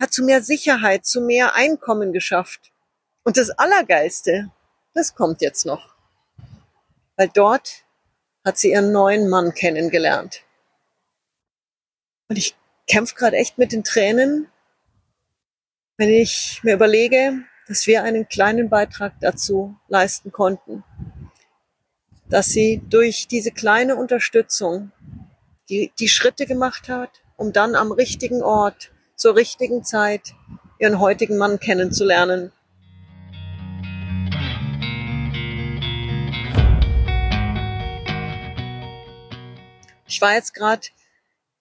hat 0.00 0.12
zu 0.12 0.24
mehr 0.24 0.42
Sicherheit, 0.42 1.04
zu 1.04 1.20
mehr 1.20 1.54
Einkommen 1.54 2.12
geschafft. 2.12 2.72
Und 3.22 3.36
das 3.36 3.50
Allergeilste, 3.50 4.50
das 4.94 5.14
kommt 5.14 5.42
jetzt 5.42 5.66
noch. 5.66 5.94
Weil 7.16 7.28
dort 7.28 7.84
hat 8.44 8.56
sie 8.56 8.70
ihren 8.70 8.92
neuen 8.92 9.28
Mann 9.28 9.52
kennengelernt. 9.52 10.42
Und 12.28 12.38
ich 12.38 12.56
kämpfe 12.86 13.14
gerade 13.14 13.36
echt 13.36 13.58
mit 13.58 13.72
den 13.72 13.84
Tränen, 13.84 14.48
wenn 15.98 16.08
ich 16.08 16.60
mir 16.62 16.74
überlege, 16.74 17.44
dass 17.66 17.86
wir 17.86 18.04
einen 18.04 18.28
kleinen 18.28 18.70
Beitrag 18.70 19.12
dazu 19.20 19.76
leisten 19.88 20.32
konnten, 20.32 20.82
dass 22.30 22.46
sie 22.46 22.80
durch 22.88 23.28
diese 23.28 23.50
kleine 23.50 23.96
Unterstützung 23.96 24.92
die, 25.68 25.92
die 25.98 26.08
Schritte 26.08 26.46
gemacht 26.46 26.88
hat, 26.88 27.10
um 27.36 27.52
dann 27.52 27.74
am 27.74 27.92
richtigen 27.92 28.42
Ort, 28.42 28.90
zur 29.16 29.36
richtigen 29.36 29.84
Zeit 29.84 30.34
ihren 30.78 31.00
heutigen 31.00 31.36
Mann 31.36 31.58
kennenzulernen. 31.58 32.52
Ich 40.06 40.20
war 40.20 40.34
jetzt 40.34 40.54
gerade 40.54 40.88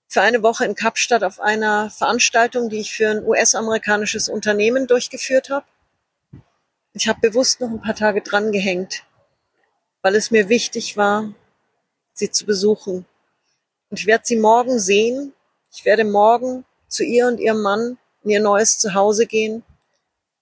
für 0.07 0.21
eine 0.21 0.41
Woche 0.41 0.65
in 0.65 0.73
Kapstadt 0.73 1.23
auf 1.23 1.39
einer 1.39 1.89
Veranstaltung, 1.89 2.69
die 2.69 2.79
ich 2.79 2.93
für 2.93 3.09
ein 3.09 3.23
US-amerikanisches 3.23 4.29
Unternehmen 4.29 4.87
durchgeführt 4.87 5.49
habe. 5.49 5.65
Ich 6.93 7.07
habe 7.07 7.19
bewusst 7.19 7.59
noch 7.59 7.69
ein 7.69 7.81
paar 7.81 7.95
Tage 7.95 8.21
dran 8.21 8.51
gehängt, 8.51 9.03
weil 10.01 10.15
es 10.15 10.31
mir 10.31 10.49
wichtig 10.49 10.95
war, 10.95 11.33
sie 12.13 12.31
zu 12.31 12.45
besuchen. 12.45 13.05
Und 13.89 13.99
ich 13.99 14.05
werde 14.05 14.25
sie 14.25 14.35
morgen 14.35 14.79
sehen. 14.79 15.33
Ich 15.73 15.85
werde 15.85 16.03
morgen 16.03 16.65
zu 16.87 17.03
ihr 17.03 17.27
und 17.27 17.39
ihrem 17.39 17.61
Mann 17.61 17.97
in 18.23 18.31
ihr 18.31 18.39
neues 18.39 18.79
Zuhause 18.79 19.25
gehen. 19.25 19.63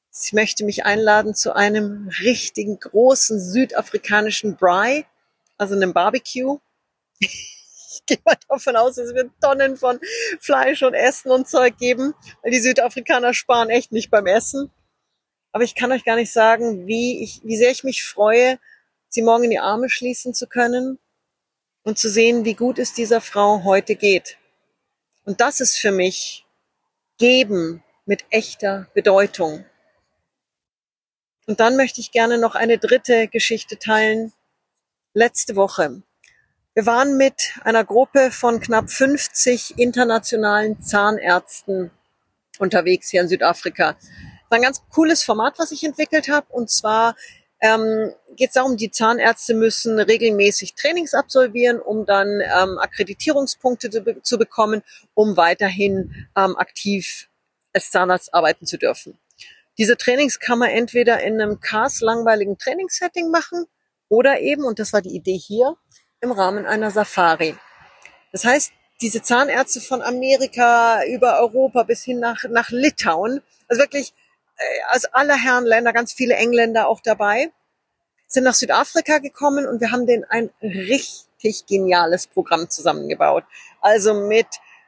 Sie 0.10 0.36
möchte 0.36 0.64
mich 0.64 0.86
einladen 0.86 1.36
zu 1.36 1.54
einem 1.54 2.10
richtigen 2.22 2.80
großen 2.80 3.40
südafrikanischen 3.40 4.56
Braai, 4.56 5.06
also 5.58 5.76
einem 5.76 5.94
Barbecue. 5.94 6.60
Ich 7.98 8.06
gehe 8.08 8.20
mal 8.26 8.36
davon 8.50 8.76
aus, 8.76 8.98
es 8.98 9.16
wird 9.16 9.32
Tonnen 9.40 9.78
von 9.78 10.02
Fleisch 10.42 10.84
und 10.84 10.94
Essen 10.94 11.32
und 11.32 11.48
Zeug 11.48 11.78
geben, 11.78 12.14
weil 12.44 12.52
die 12.52 12.60
Südafrikaner 12.60 13.34
sparen 13.34 13.70
echt 13.70 13.94
nicht 13.94 14.12
beim 14.12 14.28
Essen. 14.28 14.70
Aber 15.54 15.64
ich 15.64 15.76
kann 15.76 15.94
euch 15.94 16.04
gar 16.04 16.18
nicht 16.18 16.34
sagen, 16.34 16.88
wie 16.88 17.24
ich, 17.24 17.40
wie 17.46 17.56
sehr 17.56 17.72
ich 17.72 17.86
mich 17.86 18.04
freue, 18.04 18.60
sie 19.08 19.22
morgen 19.22 19.46
in 19.46 19.52
die 19.52 19.60
Arme 19.60 19.90
schließen 19.90 20.34
zu 20.34 20.46
können 20.46 21.00
und 21.86 21.98
zu 21.98 22.10
sehen, 22.10 22.44
wie 22.44 22.56
gut 22.56 22.80
es 22.80 22.94
dieser 22.94 23.22
Frau 23.22 23.64
heute 23.64 23.96
geht. 23.96 24.38
Und 25.24 25.40
das 25.40 25.62
ist 25.62 25.78
für 25.78 25.92
mich 25.92 26.46
Geben 27.18 27.84
mit 28.06 28.26
echter 28.30 28.88
Bedeutung. 28.94 29.64
Und 31.48 31.60
dann 31.60 31.78
möchte 31.78 32.02
ich 32.02 32.12
gerne 32.12 32.38
noch 32.38 32.56
eine 32.56 32.78
dritte 32.78 33.28
Geschichte 33.28 33.80
teilen. 33.80 34.34
Letzte 35.14 35.56
Woche. 35.56 36.02
Wir 36.74 36.86
waren 36.86 37.16
mit 37.16 37.54
einer 37.64 37.86
Gruppe 37.86 38.32
von 38.32 38.60
knapp 38.60 38.90
50 38.90 39.78
internationalen 39.78 40.82
Zahnärzten 40.82 41.92
unterwegs 42.58 43.10
hier 43.10 43.22
in 43.22 43.30
Südafrika. 43.30 43.94
Das 43.94 44.10
war 44.50 44.58
ein 44.58 44.64
ganz 44.64 44.82
cooles 44.90 45.24
Format, 45.24 45.58
was 45.58 45.72
ich 45.72 45.84
entwickelt 45.84 46.28
habe. 46.30 46.48
Und 46.50 46.70
zwar 46.70 47.16
ähm, 47.66 48.14
geht 48.36 48.50
es 48.50 48.54
darum, 48.54 48.78
die 48.78 48.92
Zahnärzte 48.92 49.54
müssen 49.54 50.00
regelmäßig 50.00 50.76
Trainings 50.76 51.14
absolvieren, 51.14 51.80
um 51.80 52.06
dann 52.06 52.42
ähm, 52.42 52.78
Akkreditierungspunkte 52.78 53.90
zu, 53.90 54.22
zu, 54.22 54.38
bekommen, 54.38 54.84
um 55.14 55.38
weiterhin 55.38 56.28
ähm, 56.36 56.56
aktiv 56.58 57.28
als 57.74 57.92
Zahnarzt 57.92 58.34
arbeiten 58.34 58.66
zu 58.66 58.78
dürfen. 58.78 59.18
Diese 59.78 59.98
Trainings 59.98 60.40
kann 60.40 60.60
man 60.60 60.70
entweder 60.70 61.22
in 61.24 61.42
einem 61.42 61.60
Cars 61.60 62.02
langweiligen 62.02 62.58
Trainingssetting 62.58 63.30
machen 63.30 63.66
oder 64.10 64.40
eben, 64.40 64.64
und 64.64 64.80
das 64.80 64.94
war 64.94 65.02
die 65.02 65.16
Idee 65.16 65.38
hier, 65.38 65.76
im 66.22 66.32
Rahmen 66.32 66.66
einer 66.66 66.92
Safari. 66.92 67.56
Das 68.32 68.46
heißt, 68.46 68.72
diese 69.02 69.22
Zahnärzte 69.22 69.82
von 69.82 70.02
Amerika 70.02 71.04
über 71.06 71.40
Europa 71.40 71.84
bis 71.84 72.04
hin 72.04 72.20
nach, 72.20 72.46
nach 72.50 72.70
Litauen, 72.70 73.42
also 73.68 73.82
wirklich 73.82 74.14
aus 74.92 75.06
aller 75.06 75.36
Herren 75.36 75.66
Länder, 75.66 75.94
ganz 75.94 76.14
viele 76.14 76.36
Engländer 76.36 76.88
auch 76.88 77.02
dabei, 77.02 77.52
sind 78.28 78.44
nach 78.44 78.54
Südafrika 78.54 79.20
gekommen 79.20 79.66
und 79.66 79.82
wir 79.82 79.92
haben 79.92 80.08
denen 80.08 80.26
ein 80.26 80.50
richtig 80.62 81.66
geniales 81.68 82.28
Programm 82.28 82.70
zusammengebaut. 82.70 83.44
Also 83.82 84.14
mit 84.14 84.48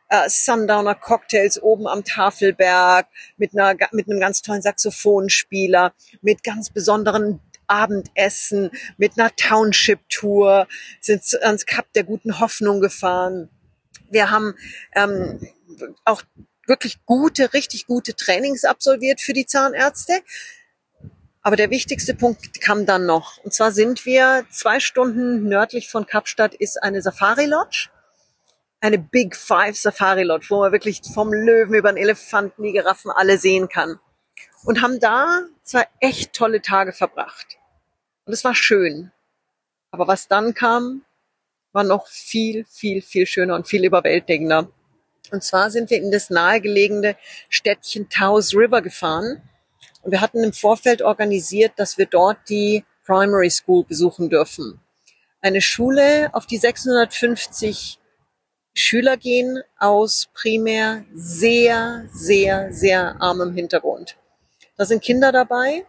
äh, 0.10 0.30
Sundowner 0.30 0.96
Cocktails 0.96 1.62
oben 1.62 1.88
am 1.88 2.04
Tafelberg, 2.04 3.08
mit 3.38 3.54
einer 3.54 3.76
mit 3.92 4.10
einem 4.10 4.20
ganz 4.20 4.42
tollen 4.42 4.62
Saxophonspieler, 4.62 5.94
mit 6.22 6.44
ganz 6.44 6.70
besonderen 6.70 7.42
Abendessen, 7.68 8.72
mit 8.98 9.20
einer 9.20 9.36
Township-Tour, 9.36 10.68
sind 11.02 11.22
ans 11.42 11.66
Kap 11.66 11.92
der 11.94 12.04
guten 12.04 12.40
Hoffnung 12.40 12.80
gefahren. 12.80 13.50
Wir 14.10 14.32
haben 14.32 14.56
ähm, 14.96 15.46
auch 16.06 16.24
wirklich 16.68 17.04
gute, 17.06 17.54
richtig 17.54 17.88
gute 17.88 18.16
Trainings 18.16 18.64
absolviert 18.64 19.22
für 19.22 19.34
die 19.34 19.46
Zahnärzte. 19.46 20.22
Aber 21.42 21.56
der 21.56 21.70
wichtigste 21.70 22.14
Punkt 22.14 22.60
kam 22.62 22.86
dann 22.86 23.06
noch. 23.06 23.38
Und 23.38 23.54
zwar 23.54 23.72
sind 23.72 24.06
wir 24.06 24.46
zwei 24.52 24.80
Stunden 24.80 25.48
nördlich 25.48 25.90
von 25.90 26.06
Kapstadt 26.06 26.54
ist 26.54 26.84
eine 26.84 27.02
Safari 27.02 27.46
Lodge. 27.46 27.90
Eine 28.82 29.00
Big 29.00 29.36
Five 29.36 29.78
Safari 29.78 30.24
Lodge, 30.24 30.48
wo 30.50 30.60
man 30.60 30.72
wirklich 30.72 31.02
vom 31.14 31.32
Löwen 31.34 31.74
über 31.74 31.92
den 31.92 31.98
Elefanten, 31.98 32.64
die 32.64 32.74
Giraffen 32.74 33.12
alle 33.12 33.38
sehen 33.38 33.70
kann. 33.70 34.00
Und 34.66 34.82
haben 34.82 35.00
da 35.00 35.44
zwei 35.64 35.88
echt 36.02 36.34
tolle 36.34 36.62
Tage 36.62 36.92
verbracht. 36.92 37.58
Und 38.26 38.34
es 38.34 38.44
war 38.44 38.54
schön. 38.54 39.12
Aber 39.92 40.08
was 40.08 40.28
dann 40.28 40.54
kam, 40.54 41.06
war 41.72 41.86
noch 41.86 42.08
viel, 42.08 42.66
viel, 42.66 43.02
viel 43.02 43.26
schöner 43.26 43.56
und 43.56 43.68
viel 43.68 43.86
überwältigender. 43.86 44.70
Und 45.32 45.44
zwar 45.44 45.72
sind 45.72 45.90
wir 45.90 45.98
in 45.98 46.12
das 46.12 46.30
nahegelegene 46.30 47.16
Städtchen 47.50 48.10
Taos 48.10 48.54
River 48.54 48.82
gefahren. 48.82 49.42
Und 50.02 50.12
wir 50.12 50.22
hatten 50.22 50.44
im 50.44 50.54
Vorfeld 50.54 51.02
organisiert, 51.02 51.74
dass 51.78 51.98
wir 51.98 52.06
dort 52.06 52.38
die 52.50 52.86
Primary 53.06 53.50
School 53.50 53.84
besuchen 53.84 54.30
dürfen. 54.30 54.80
Eine 55.42 55.62
Schule, 55.62 56.30
auf 56.34 56.46
die 56.46 56.58
650 56.58 58.00
Schüler 58.74 59.18
gehen 59.18 59.62
aus 59.80 60.30
primär 60.34 61.06
sehr, 61.14 62.08
sehr, 62.12 62.72
sehr 62.72 63.22
armem 63.22 63.54
Hintergrund. 63.54 64.18
Da 64.76 64.86
sind 64.86 65.02
Kinder 65.02 65.32
dabei, 65.32 65.86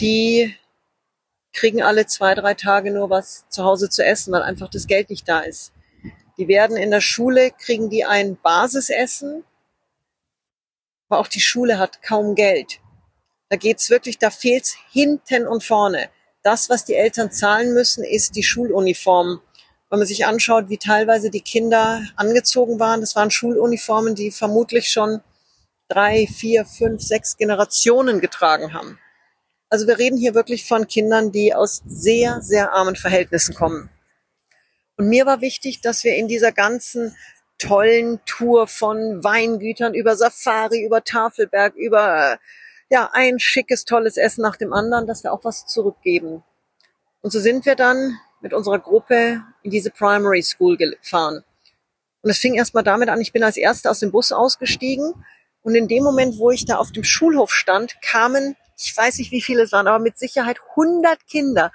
die 0.00 0.54
kriegen 1.52 1.82
alle 1.82 2.06
zwei, 2.06 2.34
drei 2.34 2.54
Tage 2.54 2.90
nur 2.90 3.10
was 3.10 3.48
zu 3.48 3.64
Hause 3.64 3.88
zu 3.88 4.04
essen, 4.04 4.32
weil 4.32 4.42
einfach 4.42 4.68
das 4.68 4.86
Geld 4.86 5.10
nicht 5.10 5.28
da 5.28 5.40
ist. 5.40 5.72
Die 6.42 6.48
werden 6.48 6.76
in 6.76 6.90
der 6.90 7.00
Schule, 7.00 7.52
kriegen 7.52 7.88
die 7.88 8.04
ein 8.04 8.36
Basisessen, 8.36 9.44
aber 11.08 11.20
auch 11.20 11.28
die 11.28 11.40
Schule 11.40 11.78
hat 11.78 12.02
kaum 12.02 12.34
Geld. 12.34 12.80
Da 13.48 13.56
geht's 13.56 13.90
wirklich, 13.90 14.18
da 14.18 14.30
fehlt's 14.30 14.76
hinten 14.90 15.46
und 15.46 15.62
vorne. 15.62 16.10
Das, 16.42 16.68
was 16.68 16.84
die 16.84 16.96
Eltern 16.96 17.30
zahlen 17.30 17.74
müssen, 17.74 18.02
ist 18.02 18.34
die 18.34 18.42
Schuluniform. 18.42 19.40
Wenn 19.88 20.00
man 20.00 20.08
sich 20.08 20.26
anschaut, 20.26 20.68
wie 20.68 20.78
teilweise 20.78 21.30
die 21.30 21.42
Kinder 21.42 22.02
angezogen 22.16 22.80
waren, 22.80 23.02
das 23.02 23.14
waren 23.14 23.30
Schuluniformen, 23.30 24.16
die 24.16 24.32
vermutlich 24.32 24.90
schon 24.90 25.20
drei, 25.86 26.26
vier, 26.26 26.64
fünf, 26.64 27.02
sechs 27.02 27.36
Generationen 27.36 28.20
getragen 28.20 28.72
haben. 28.72 28.98
Also 29.70 29.86
wir 29.86 29.96
reden 29.96 30.18
hier 30.18 30.34
wirklich 30.34 30.66
von 30.66 30.88
Kindern, 30.88 31.30
die 31.30 31.54
aus 31.54 31.82
sehr, 31.86 32.42
sehr 32.42 32.72
armen 32.72 32.96
Verhältnissen 32.96 33.54
kommen. 33.54 33.90
Und 35.02 35.08
mir 35.08 35.26
war 35.26 35.40
wichtig, 35.40 35.80
dass 35.80 36.04
wir 36.04 36.14
in 36.14 36.28
dieser 36.28 36.52
ganzen 36.52 37.16
tollen 37.58 38.20
Tour 38.24 38.68
von 38.68 39.24
Weingütern 39.24 39.94
über 39.94 40.14
Safari, 40.14 40.84
über 40.84 41.02
Tafelberg, 41.02 41.74
über 41.74 42.38
ja, 42.88 43.10
ein 43.12 43.40
schickes, 43.40 43.84
tolles 43.84 44.16
Essen 44.16 44.42
nach 44.42 44.54
dem 44.54 44.72
anderen, 44.72 45.08
dass 45.08 45.24
wir 45.24 45.32
auch 45.32 45.44
was 45.44 45.66
zurückgeben. 45.66 46.44
Und 47.20 47.32
so 47.32 47.40
sind 47.40 47.66
wir 47.66 47.74
dann 47.74 48.16
mit 48.42 48.52
unserer 48.52 48.78
Gruppe 48.78 49.42
in 49.64 49.72
diese 49.72 49.90
Primary 49.90 50.40
School 50.40 50.76
gefahren. 50.76 51.42
Und 52.22 52.30
es 52.30 52.38
fing 52.38 52.54
erstmal 52.54 52.84
damit 52.84 53.08
an, 53.08 53.20
ich 53.20 53.32
bin 53.32 53.42
als 53.42 53.56
Erste 53.56 53.90
aus 53.90 53.98
dem 53.98 54.12
Bus 54.12 54.30
ausgestiegen. 54.30 55.14
Und 55.62 55.74
in 55.74 55.88
dem 55.88 56.04
Moment, 56.04 56.38
wo 56.38 56.52
ich 56.52 56.64
da 56.64 56.76
auf 56.76 56.92
dem 56.92 57.02
Schulhof 57.02 57.50
stand, 57.50 58.00
kamen, 58.02 58.54
ich 58.78 58.96
weiß 58.96 59.18
nicht, 59.18 59.32
wie 59.32 59.42
viele 59.42 59.64
es 59.64 59.72
waren, 59.72 59.88
aber 59.88 59.98
mit 59.98 60.16
Sicherheit 60.16 60.58
100 60.76 61.26
Kinder 61.26 61.72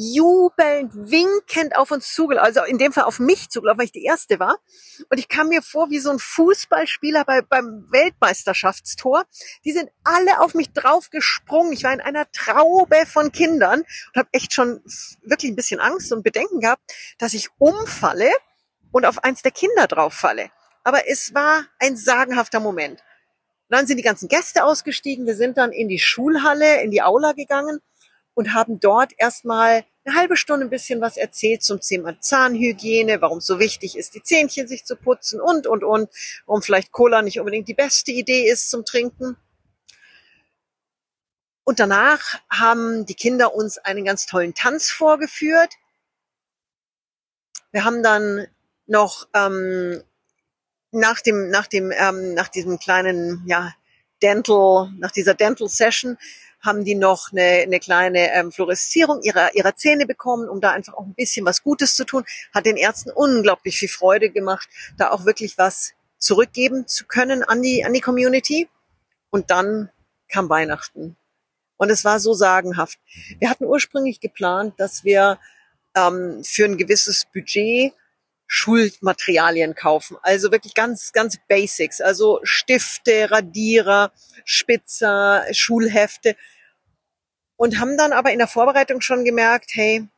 jubelnd, 0.00 0.92
winkend 0.94 1.76
auf 1.76 1.90
uns 1.90 2.14
zugelaufen, 2.14 2.46
also 2.46 2.62
in 2.62 2.78
dem 2.78 2.92
Fall 2.92 3.02
auf 3.02 3.18
mich 3.18 3.50
zugelaufen, 3.50 3.78
weil 3.78 3.86
ich 3.86 3.92
die 3.92 4.04
Erste 4.04 4.38
war. 4.38 4.58
Und 5.10 5.18
ich 5.18 5.26
kam 5.28 5.48
mir 5.48 5.60
vor 5.60 5.90
wie 5.90 5.98
so 5.98 6.10
ein 6.10 6.20
Fußballspieler 6.20 7.24
bei, 7.24 7.42
beim 7.42 7.84
Weltmeisterschaftstor. 7.90 9.24
Die 9.64 9.72
sind 9.72 9.90
alle 10.04 10.40
auf 10.40 10.54
mich 10.54 10.72
draufgesprungen. 10.72 11.72
Ich 11.72 11.82
war 11.82 11.92
in 11.92 12.00
einer 12.00 12.30
Traube 12.30 13.06
von 13.06 13.32
Kindern 13.32 13.80
und 13.80 14.16
habe 14.16 14.28
echt 14.30 14.52
schon 14.52 14.80
wirklich 15.22 15.50
ein 15.50 15.56
bisschen 15.56 15.80
Angst 15.80 16.12
und 16.12 16.22
Bedenken 16.22 16.60
gehabt, 16.60 16.82
dass 17.18 17.34
ich 17.34 17.48
umfalle 17.58 18.30
und 18.92 19.04
auf 19.04 19.24
eins 19.24 19.42
der 19.42 19.50
Kinder 19.50 19.88
drauf 19.88 20.14
falle. 20.14 20.50
Aber 20.84 21.08
es 21.08 21.34
war 21.34 21.64
ein 21.80 21.96
sagenhafter 21.96 22.60
Moment. 22.60 23.02
Dann 23.68 23.88
sind 23.88 23.96
die 23.96 24.04
ganzen 24.04 24.28
Gäste 24.28 24.62
ausgestiegen. 24.62 25.26
Wir 25.26 25.34
sind 25.34 25.58
dann 25.58 25.72
in 25.72 25.88
die 25.88 25.98
Schulhalle, 25.98 26.82
in 26.82 26.92
die 26.92 27.02
Aula 27.02 27.32
gegangen 27.32 27.80
und 28.38 28.54
haben 28.54 28.78
dort 28.78 29.12
erstmal 29.18 29.84
eine 30.04 30.14
halbe 30.14 30.36
Stunde 30.36 30.64
ein 30.64 30.70
bisschen 30.70 31.00
was 31.00 31.16
erzählt 31.16 31.64
zum 31.64 31.80
Thema 31.80 32.20
Zahnhygiene, 32.20 33.20
warum 33.20 33.38
es 33.38 33.46
so 33.46 33.58
wichtig 33.58 33.98
ist, 33.98 34.14
die 34.14 34.22
Zähnchen 34.22 34.68
sich 34.68 34.84
zu 34.84 34.94
putzen 34.94 35.40
und, 35.40 35.66
und, 35.66 35.82
und, 35.82 36.08
warum 36.46 36.62
vielleicht 36.62 36.92
Cola 36.92 37.20
nicht 37.20 37.40
unbedingt 37.40 37.66
die 37.66 37.74
beste 37.74 38.12
Idee 38.12 38.48
ist 38.48 38.70
zum 38.70 38.84
Trinken. 38.84 39.36
Und 41.64 41.80
danach 41.80 42.38
haben 42.48 43.06
die 43.06 43.16
Kinder 43.16 43.56
uns 43.56 43.78
einen 43.78 44.04
ganz 44.04 44.26
tollen 44.26 44.54
Tanz 44.54 44.88
vorgeführt. 44.88 45.74
Wir 47.72 47.84
haben 47.84 48.04
dann 48.04 48.46
noch 48.86 49.26
ähm, 49.34 50.00
nach 50.92 51.20
dem, 51.22 51.50
nach 51.50 51.66
dem, 51.66 51.90
ähm, 51.90 52.34
nach 52.34 52.46
diesem 52.46 52.78
kleinen, 52.78 53.42
ja, 53.48 53.74
Dental, 54.22 54.92
nach 54.98 55.10
dieser 55.10 55.34
Dental 55.34 55.68
Session 55.68 56.18
haben 56.60 56.84
die 56.84 56.94
noch 56.94 57.32
eine, 57.32 57.62
eine 57.62 57.80
kleine 57.80 58.32
ähm, 58.32 58.52
Fluoreszierung 58.52 59.22
ihrer, 59.22 59.54
ihrer 59.54 59.76
Zähne 59.76 60.06
bekommen, 60.06 60.48
um 60.48 60.60
da 60.60 60.70
einfach 60.72 60.94
auch 60.94 61.06
ein 61.06 61.14
bisschen 61.14 61.46
was 61.46 61.62
Gutes 61.62 61.94
zu 61.94 62.04
tun. 62.04 62.24
Hat 62.52 62.66
den 62.66 62.76
Ärzten 62.76 63.10
unglaublich 63.10 63.78
viel 63.78 63.88
Freude 63.88 64.30
gemacht, 64.30 64.68
da 64.96 65.10
auch 65.10 65.24
wirklich 65.24 65.56
was 65.58 65.92
zurückgeben 66.18 66.86
zu 66.86 67.06
können 67.06 67.44
an 67.44 67.62
die, 67.62 67.84
an 67.84 67.92
die 67.92 68.00
Community. 68.00 68.68
Und 69.30 69.50
dann 69.50 69.90
kam 70.28 70.48
Weihnachten. 70.48 71.16
Und 71.76 71.90
es 71.90 72.04
war 72.04 72.18
so 72.18 72.34
sagenhaft. 72.34 72.98
Wir 73.38 73.48
hatten 73.48 73.64
ursprünglich 73.64 74.20
geplant, 74.20 74.74
dass 74.78 75.04
wir 75.04 75.38
ähm, 75.94 76.42
für 76.44 76.64
ein 76.64 76.76
gewisses 76.76 77.26
Budget 77.32 77.92
Schulmaterialien 78.48 79.74
kaufen. 79.74 80.16
Also 80.22 80.50
wirklich 80.50 80.74
ganz, 80.74 81.12
ganz 81.12 81.38
Basics. 81.48 82.00
Also 82.00 82.40
Stifte, 82.42 83.30
Radierer, 83.30 84.10
Spitzer, 84.44 85.44
Schulhefte. 85.52 86.34
Und 87.56 87.78
haben 87.78 87.96
dann 87.96 88.12
aber 88.12 88.32
in 88.32 88.38
der 88.38 88.48
Vorbereitung 88.48 89.00
schon 89.00 89.24
gemerkt, 89.24 89.70
hey, 89.74 90.08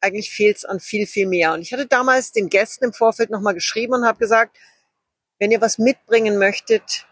eigentlich 0.00 0.30
fehlt 0.30 0.56
es 0.56 0.64
an 0.64 0.80
viel, 0.80 1.06
viel 1.06 1.26
mehr. 1.26 1.52
Und 1.52 1.62
ich 1.62 1.72
hatte 1.72 1.86
damals 1.86 2.32
den 2.32 2.48
Gästen 2.48 2.86
im 2.86 2.92
Vorfeld 2.92 3.30
nochmal 3.30 3.54
geschrieben 3.54 3.94
und 3.94 4.06
habe 4.06 4.18
gesagt, 4.18 4.56
wenn 5.38 5.50
ihr 5.50 5.60
was 5.60 5.78
mitbringen 5.78 6.38
möchtet, 6.38 7.06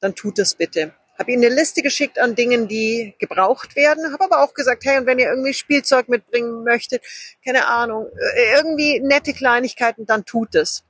dann 0.00 0.14
tut 0.14 0.38
es 0.38 0.54
bitte 0.54 0.94
habe 1.20 1.32
ihnen 1.32 1.44
eine 1.44 1.54
Liste 1.54 1.82
geschickt 1.82 2.18
an 2.18 2.34
Dingen, 2.34 2.66
die 2.66 3.14
gebraucht 3.18 3.76
werden, 3.76 4.10
habe 4.10 4.24
aber 4.24 4.42
auch 4.42 4.54
gesagt, 4.54 4.86
hey, 4.86 4.98
und 4.98 5.04
wenn 5.04 5.18
ihr 5.18 5.28
irgendwie 5.28 5.52
Spielzeug 5.52 6.08
mitbringen 6.08 6.64
möchtet, 6.64 7.04
keine 7.44 7.66
Ahnung, 7.66 8.06
äh, 8.36 8.54
irgendwie 8.56 9.00
nette 9.00 9.34
Kleinigkeiten, 9.34 10.06
dann 10.06 10.24
tut 10.24 10.54
es. 10.54 10.82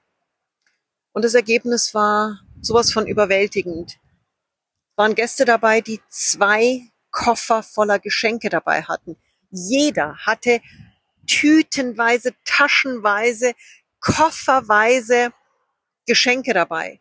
Und 1.12 1.24
das 1.24 1.34
Ergebnis 1.34 1.94
war 1.94 2.38
sowas 2.60 2.92
von 2.92 3.08
überwältigend. 3.08 3.98
Es 4.90 4.96
waren 4.96 5.16
Gäste 5.16 5.44
dabei, 5.44 5.80
die 5.80 6.00
zwei 6.08 6.82
Koffer 7.10 7.64
voller 7.64 7.98
Geschenke 7.98 8.50
dabei 8.50 8.82
hatten. 8.82 9.16
Jeder 9.50 10.16
hatte 10.18 10.60
tütenweise, 11.26 12.34
taschenweise, 12.44 13.54
kofferweise 14.00 15.32
Geschenke 16.06 16.54
dabei. 16.54 17.00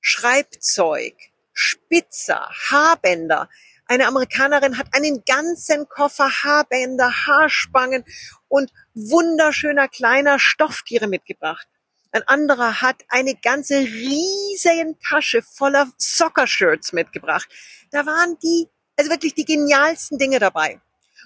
Schreibzeug, 0.00 1.14
Spitzer, 1.62 2.50
Haarbänder. 2.70 3.48
Eine 3.86 4.06
Amerikanerin 4.06 4.78
hat 4.78 4.88
einen 4.92 5.24
ganzen 5.24 5.88
Koffer 5.88 6.30
Haarbänder, 6.30 7.26
Haarspangen 7.26 8.04
und 8.48 8.72
wunderschöner 8.94 9.88
kleiner 9.88 10.38
Stofftiere 10.38 11.06
mitgebracht. 11.06 11.68
Ein 12.10 12.26
anderer 12.28 12.82
hat 12.82 13.02
eine 13.08 13.34
ganze 13.34 13.78
riesige 13.78 14.96
Tasche 15.08 15.42
voller 15.42 15.90
Soccer-Shirts 15.96 16.92
mitgebracht. 16.92 17.48
Da 17.90 18.04
waren 18.04 18.38
die, 18.42 18.68
also 18.96 19.10
wirklich 19.10 19.34
die 19.34 19.46
genialsten 19.46 20.18
Dinge 20.18 20.38
dabei. 20.38 20.80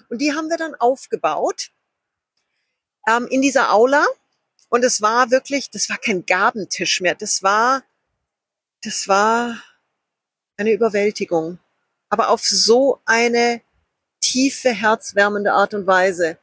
Und 0.09 0.19
die 0.19 0.33
haben 0.33 0.49
wir 0.49 0.57
dann 0.57 0.75
aufgebaut 0.75 1.71
ähm, 3.07 3.27
in 3.27 3.41
dieser 3.41 3.73
Aula. 3.73 4.05
Und 4.69 4.83
es 4.83 5.01
war 5.01 5.31
wirklich, 5.31 5.69
das 5.71 5.89
war 5.89 5.97
kein 5.97 6.25
Gabentisch 6.25 7.01
mehr. 7.01 7.15
Das 7.15 7.43
war, 7.43 7.83
das 8.83 9.07
war 9.07 9.61
eine 10.57 10.71
Überwältigung, 10.71 11.59
aber 12.09 12.29
auf 12.29 12.41
so 12.41 12.99
eine 13.05 13.61
tiefe, 14.19 14.69
herzwärmende 14.69 15.53
Art 15.53 15.73
und 15.73 15.87
Weise. 15.87 16.37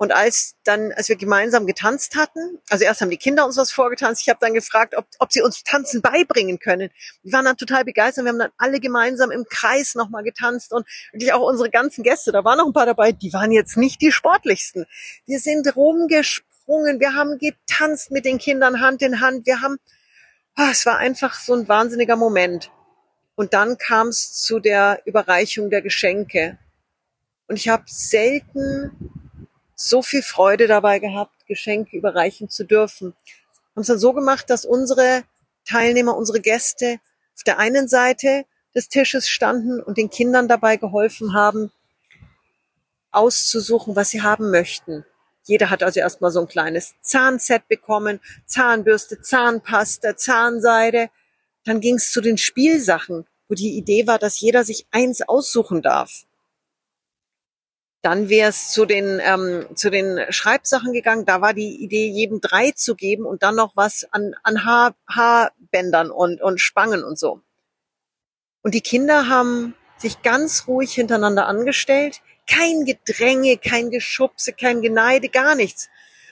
Und 0.00 0.12
als 0.12 0.54
dann, 0.62 0.92
als 0.92 1.08
wir 1.08 1.16
gemeinsam 1.16 1.66
getanzt 1.66 2.14
hatten, 2.14 2.60
also 2.70 2.84
erst 2.84 3.00
haben 3.00 3.10
die 3.10 3.16
Kinder 3.16 3.44
uns 3.44 3.56
was 3.56 3.72
vorgetanzt, 3.72 4.22
ich 4.22 4.28
habe 4.28 4.38
dann 4.40 4.54
gefragt, 4.54 4.94
ob, 4.96 5.06
ob 5.18 5.32
sie 5.32 5.42
uns 5.42 5.64
Tanzen 5.64 6.00
beibringen 6.00 6.60
können. 6.60 6.90
Die 7.24 7.32
waren 7.32 7.44
dann 7.44 7.56
total 7.56 7.84
begeistert. 7.84 8.24
Wir 8.24 8.30
haben 8.30 8.38
dann 8.38 8.52
alle 8.58 8.78
gemeinsam 8.78 9.32
im 9.32 9.44
Kreis 9.44 9.96
nochmal 9.96 10.22
getanzt 10.22 10.72
und 10.72 10.86
wirklich 11.10 11.32
auch 11.32 11.42
unsere 11.42 11.68
ganzen 11.68 12.04
Gäste, 12.04 12.30
da 12.30 12.44
waren 12.44 12.58
noch 12.58 12.66
ein 12.66 12.72
paar 12.72 12.86
dabei, 12.86 13.10
die 13.10 13.32
waren 13.32 13.50
jetzt 13.50 13.76
nicht 13.76 14.00
die 14.00 14.12
sportlichsten. 14.12 14.86
Wir 15.26 15.40
sind 15.40 15.74
rumgesprungen, 15.74 17.00
wir 17.00 17.14
haben 17.14 17.38
getanzt 17.38 18.12
mit 18.12 18.24
den 18.24 18.38
Kindern 18.38 18.80
Hand 18.80 19.02
in 19.02 19.20
Hand, 19.20 19.46
wir 19.46 19.62
haben 19.62 19.78
es 20.66 20.86
war 20.86 20.98
einfach 20.98 21.34
so 21.34 21.54
ein 21.54 21.68
wahnsinniger 21.68 22.16
Moment. 22.16 22.70
Und 23.36 23.54
dann 23.54 23.78
kam 23.78 24.08
es 24.08 24.32
zu 24.32 24.58
der 24.58 25.00
Überreichung 25.04 25.70
der 25.70 25.82
Geschenke. 25.82 26.58
Und 27.46 27.56
ich 27.56 27.68
habe 27.68 27.84
selten 27.86 28.90
so 29.76 30.02
viel 30.02 30.22
Freude 30.22 30.66
dabei 30.66 30.98
gehabt, 30.98 31.46
Geschenke 31.46 31.96
überreichen 31.96 32.48
zu 32.48 32.64
dürfen. 32.64 33.14
Haben 33.74 33.82
es 33.82 33.86
dann 33.86 33.98
so 33.98 34.12
gemacht, 34.12 34.50
dass 34.50 34.64
unsere 34.64 35.22
Teilnehmer, 35.64 36.16
unsere 36.16 36.40
Gäste 36.40 36.98
auf 37.36 37.44
der 37.44 37.58
einen 37.58 37.86
Seite 37.86 38.44
des 38.74 38.88
Tisches 38.88 39.28
standen 39.28 39.80
und 39.80 39.96
den 39.96 40.10
Kindern 40.10 40.48
dabei 40.48 40.76
geholfen 40.76 41.34
haben, 41.34 41.70
auszusuchen, 43.12 43.94
was 43.94 44.10
sie 44.10 44.22
haben 44.22 44.50
möchten. 44.50 45.04
Jeder 45.48 45.70
hat 45.70 45.82
also 45.82 45.98
erstmal 45.98 46.30
so 46.30 46.40
ein 46.40 46.46
kleines 46.46 46.94
Zahnset 47.00 47.68
bekommen, 47.68 48.20
Zahnbürste, 48.44 49.22
Zahnpasta, 49.22 50.14
Zahnseide. 50.14 51.08
Dann 51.64 51.80
ging 51.80 51.94
es 51.94 52.12
zu 52.12 52.20
den 52.20 52.36
Spielsachen, 52.36 53.26
wo 53.48 53.54
die 53.54 53.78
Idee 53.78 54.06
war, 54.06 54.18
dass 54.18 54.40
jeder 54.40 54.62
sich 54.62 54.86
eins 54.90 55.22
aussuchen 55.22 55.80
darf. 55.80 56.24
Dann 58.02 58.28
wäre 58.28 58.50
es 58.50 58.70
zu 58.72 58.84
den 58.84 59.20
ähm, 59.24 59.66
zu 59.74 59.90
den 59.90 60.20
Schreibsachen 60.28 60.92
gegangen. 60.92 61.24
Da 61.24 61.40
war 61.40 61.54
die 61.54 61.82
Idee, 61.82 62.08
jedem 62.08 62.42
drei 62.42 62.70
zu 62.72 62.94
geben 62.94 63.24
und 63.24 63.42
dann 63.42 63.56
noch 63.56 63.74
was 63.74 64.06
an 64.10 64.34
an 64.42 64.66
Haar, 64.66 64.94
Haarbändern 65.08 66.10
und 66.10 66.42
und 66.42 66.60
Spangen 66.60 67.02
und 67.02 67.18
so. 67.18 67.40
Und 68.62 68.74
die 68.74 68.82
Kinder 68.82 69.28
haben 69.28 69.74
sich 69.96 70.20
ganz 70.20 70.68
ruhig 70.68 70.92
hintereinander 70.92 71.46
angestellt, 71.46 72.20
kein 72.48 72.84
Gedränge, 72.84 73.58
kein 73.58 73.90
Geschubse, 73.90 74.52
kein 74.52 74.80
Geneide, 74.80 75.28
gar 75.28 75.54
nichts. 75.54 75.88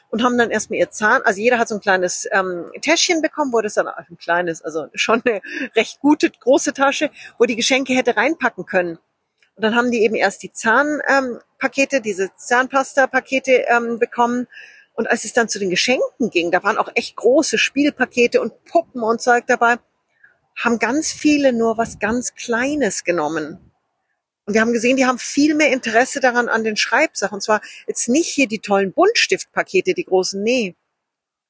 Und 0.08 0.22
haben 0.22 0.38
dann 0.38 0.50
erstmal 0.50 0.78
ihr 0.78 0.90
Zahn, 0.90 1.22
also 1.22 1.40
jeder 1.40 1.58
hat 1.58 1.68
so 1.68 1.74
ein 1.74 1.80
kleines 1.80 2.28
ähm, 2.30 2.70
Täschchen 2.80 3.22
bekommen, 3.22 3.52
wo 3.52 3.60
das 3.60 3.74
dann 3.74 3.88
ein 3.88 4.16
kleines, 4.18 4.62
also 4.62 4.86
schon 4.94 5.20
eine 5.24 5.42
recht 5.74 6.00
gute 6.00 6.30
große 6.30 6.72
Tasche, 6.72 7.10
wo 7.38 7.44
die 7.44 7.56
Geschenke 7.56 7.92
hätte 7.92 8.16
reinpacken 8.16 8.66
können. 8.66 8.98
Und 9.56 9.62
dann 9.62 9.74
haben 9.74 9.90
die 9.90 10.02
eben 10.02 10.14
erst 10.14 10.42
die 10.42 10.52
Zahnpakete, 10.52 11.96
ähm, 11.96 12.02
diese 12.02 12.30
Zahnpasta-Pakete 12.36 13.64
ähm, 13.68 13.98
bekommen. 13.98 14.46
Und 14.94 15.10
als 15.10 15.24
es 15.24 15.32
dann 15.32 15.48
zu 15.48 15.58
den 15.58 15.70
Geschenken 15.70 16.30
ging, 16.30 16.50
da 16.50 16.62
waren 16.62 16.78
auch 16.78 16.90
echt 16.94 17.16
große 17.16 17.58
Spielpakete 17.58 18.40
und 18.40 18.64
Puppen 18.64 19.02
und 19.02 19.20
Zeug 19.20 19.44
dabei, 19.46 19.76
haben 20.56 20.78
ganz 20.78 21.10
viele 21.10 21.52
nur 21.52 21.76
was 21.78 21.98
ganz 21.98 22.34
Kleines 22.34 23.04
genommen. 23.04 23.65
Und 24.46 24.54
wir 24.54 24.60
haben 24.60 24.72
gesehen, 24.72 24.96
die 24.96 25.06
haben 25.06 25.18
viel 25.18 25.54
mehr 25.54 25.72
Interesse 25.72 26.20
daran 26.20 26.48
an 26.48 26.62
den 26.62 26.76
Schreibsachen. 26.76 27.34
Und 27.34 27.40
zwar 27.42 27.60
jetzt 27.88 28.08
nicht 28.08 28.28
hier 28.28 28.46
die 28.46 28.60
tollen 28.60 28.92
Buntstiftpakete, 28.92 29.92
die 29.92 30.04
großen, 30.04 30.42
nee. 30.42 30.76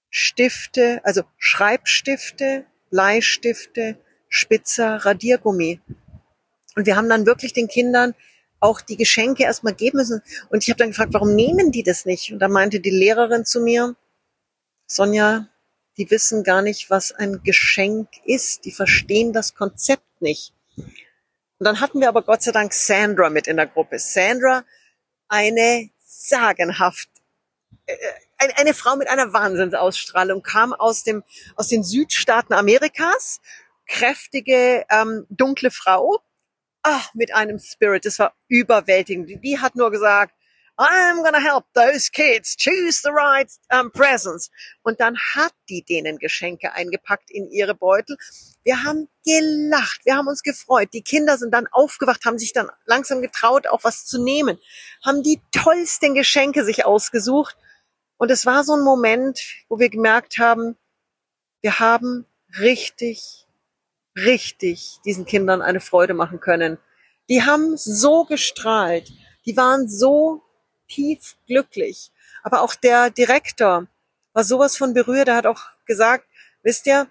Stifte, 0.08 1.00
also 1.04 1.22
Schreibstifte, 1.36 2.64
Bleistifte, 2.90 3.98
Spitzer, 4.30 4.96
Radiergummi. 4.96 5.80
Und 6.74 6.86
wir 6.86 6.96
haben 6.96 7.08
dann 7.08 7.26
wirklich 7.26 7.52
den 7.52 7.68
Kindern 7.68 8.14
auch 8.60 8.80
die 8.80 8.96
Geschenke 8.96 9.42
erstmal 9.42 9.74
geben 9.74 9.98
müssen. 9.98 10.22
Und 10.48 10.62
ich 10.62 10.70
habe 10.70 10.78
dann 10.78 10.88
gefragt, 10.88 11.12
warum 11.12 11.34
nehmen 11.34 11.72
die 11.72 11.82
das 11.82 12.06
nicht? 12.06 12.32
Und 12.32 12.38
da 12.38 12.48
meinte 12.48 12.80
die 12.80 12.90
Lehrerin 12.90 13.44
zu 13.44 13.60
mir, 13.60 13.94
Sonja, 14.86 15.48
die 15.98 16.10
wissen 16.10 16.44
gar 16.44 16.62
nicht, 16.62 16.88
was 16.88 17.12
ein 17.12 17.42
Geschenk 17.42 18.08
ist. 18.24 18.64
Die 18.64 18.72
verstehen 18.72 19.32
das 19.34 19.54
Konzept 19.54 20.22
nicht. 20.22 20.54
Und 21.58 21.64
dann 21.64 21.80
hatten 21.80 22.00
wir 22.00 22.08
aber 22.08 22.22
Gott 22.22 22.42
sei 22.42 22.52
Dank 22.52 22.72
Sandra 22.72 23.30
mit 23.30 23.46
in 23.46 23.56
der 23.56 23.66
Gruppe. 23.66 23.98
Sandra 23.98 24.64
eine 25.28 25.90
sagenhaft, 26.04 27.08
äh, 27.86 27.96
eine 28.56 28.74
Frau 28.74 28.96
mit 28.96 29.08
einer 29.08 29.32
Wahnsinnsausstrahlung 29.32 30.42
kam 30.42 30.72
aus 30.74 31.02
dem 31.02 31.24
aus 31.56 31.68
den 31.68 31.82
Südstaaten 31.82 32.52
Amerikas, 32.52 33.40
kräftige 33.86 34.84
ähm, 34.90 35.26
dunkle 35.30 35.70
Frau, 35.70 36.20
ah, 36.82 37.02
mit 37.14 37.34
einem 37.34 37.58
Spirit. 37.58 38.04
Das 38.04 38.18
war 38.18 38.34
überwältigend. 38.48 39.42
Die 39.42 39.58
hat 39.58 39.74
nur 39.76 39.90
gesagt, 39.90 40.34
I'm 40.78 41.22
gonna 41.22 41.40
help 41.40 41.64
those 41.74 42.10
kids 42.10 42.54
choose 42.54 43.00
the 43.02 43.10
right 43.10 43.50
um, 43.72 43.90
presents. 43.90 44.50
Und 44.82 45.00
dann 45.00 45.16
hat 45.34 45.52
die 45.68 45.82
denen 45.82 46.18
Geschenke 46.18 46.72
eingepackt 46.72 47.30
in 47.30 47.50
ihre 47.50 47.74
Beutel. 47.74 48.18
Wir 48.62 48.84
haben 48.84 49.08
gelacht, 49.24 50.04
wir 50.04 50.16
haben 50.16 50.28
uns 50.28 50.42
gefreut. 50.42 50.90
Die 50.92 51.02
Kinder 51.02 51.38
sind 51.38 51.52
dann 51.54 51.66
aufgewacht, 51.68 52.24
haben 52.26 52.38
sich 52.38 52.52
dann 52.52 52.68
langsam 52.84 53.22
getraut, 53.22 53.66
auch 53.66 53.84
was 53.84 54.04
zu 54.04 54.22
nehmen, 54.22 54.58
haben 55.04 55.22
die 55.22 55.40
tollsten 55.50 56.14
Geschenke 56.14 56.64
sich 56.64 56.84
ausgesucht. 56.84 57.56
Und 58.18 58.30
es 58.30 58.44
war 58.44 58.64
so 58.64 58.74
ein 58.74 58.84
Moment, 58.84 59.40
wo 59.68 59.78
wir 59.78 59.88
gemerkt 59.88 60.38
haben, 60.38 60.76
wir 61.62 61.80
haben 61.80 62.26
richtig, 62.58 63.46
richtig 64.14 64.98
diesen 65.04 65.24
Kindern 65.24 65.62
eine 65.62 65.80
Freude 65.80 66.14
machen 66.14 66.40
können. 66.40 66.78
Die 67.28 67.42
haben 67.42 67.76
so 67.76 68.24
gestrahlt, 68.24 69.10
die 69.46 69.56
waren 69.56 69.88
so 69.88 70.45
tief 70.88 71.36
glücklich. 71.46 72.10
Aber 72.42 72.62
auch 72.62 72.74
der 72.74 73.10
Direktor 73.10 73.86
war 74.32 74.44
sowas 74.44 74.76
von 74.76 74.94
berührt. 74.94 75.28
Er 75.28 75.36
hat 75.36 75.46
auch 75.46 75.62
gesagt, 75.86 76.26
wisst 76.62 76.86
ihr, 76.86 77.08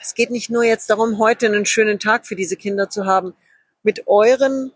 es 0.00 0.14
geht 0.14 0.30
nicht 0.30 0.50
nur 0.50 0.64
jetzt 0.64 0.90
darum, 0.90 1.18
heute 1.18 1.46
einen 1.46 1.66
schönen 1.66 1.98
Tag 1.98 2.26
für 2.26 2.36
diese 2.36 2.56
Kinder 2.56 2.90
zu 2.90 3.06
haben. 3.06 3.34
Mit 3.82 4.06
euren 4.06 4.72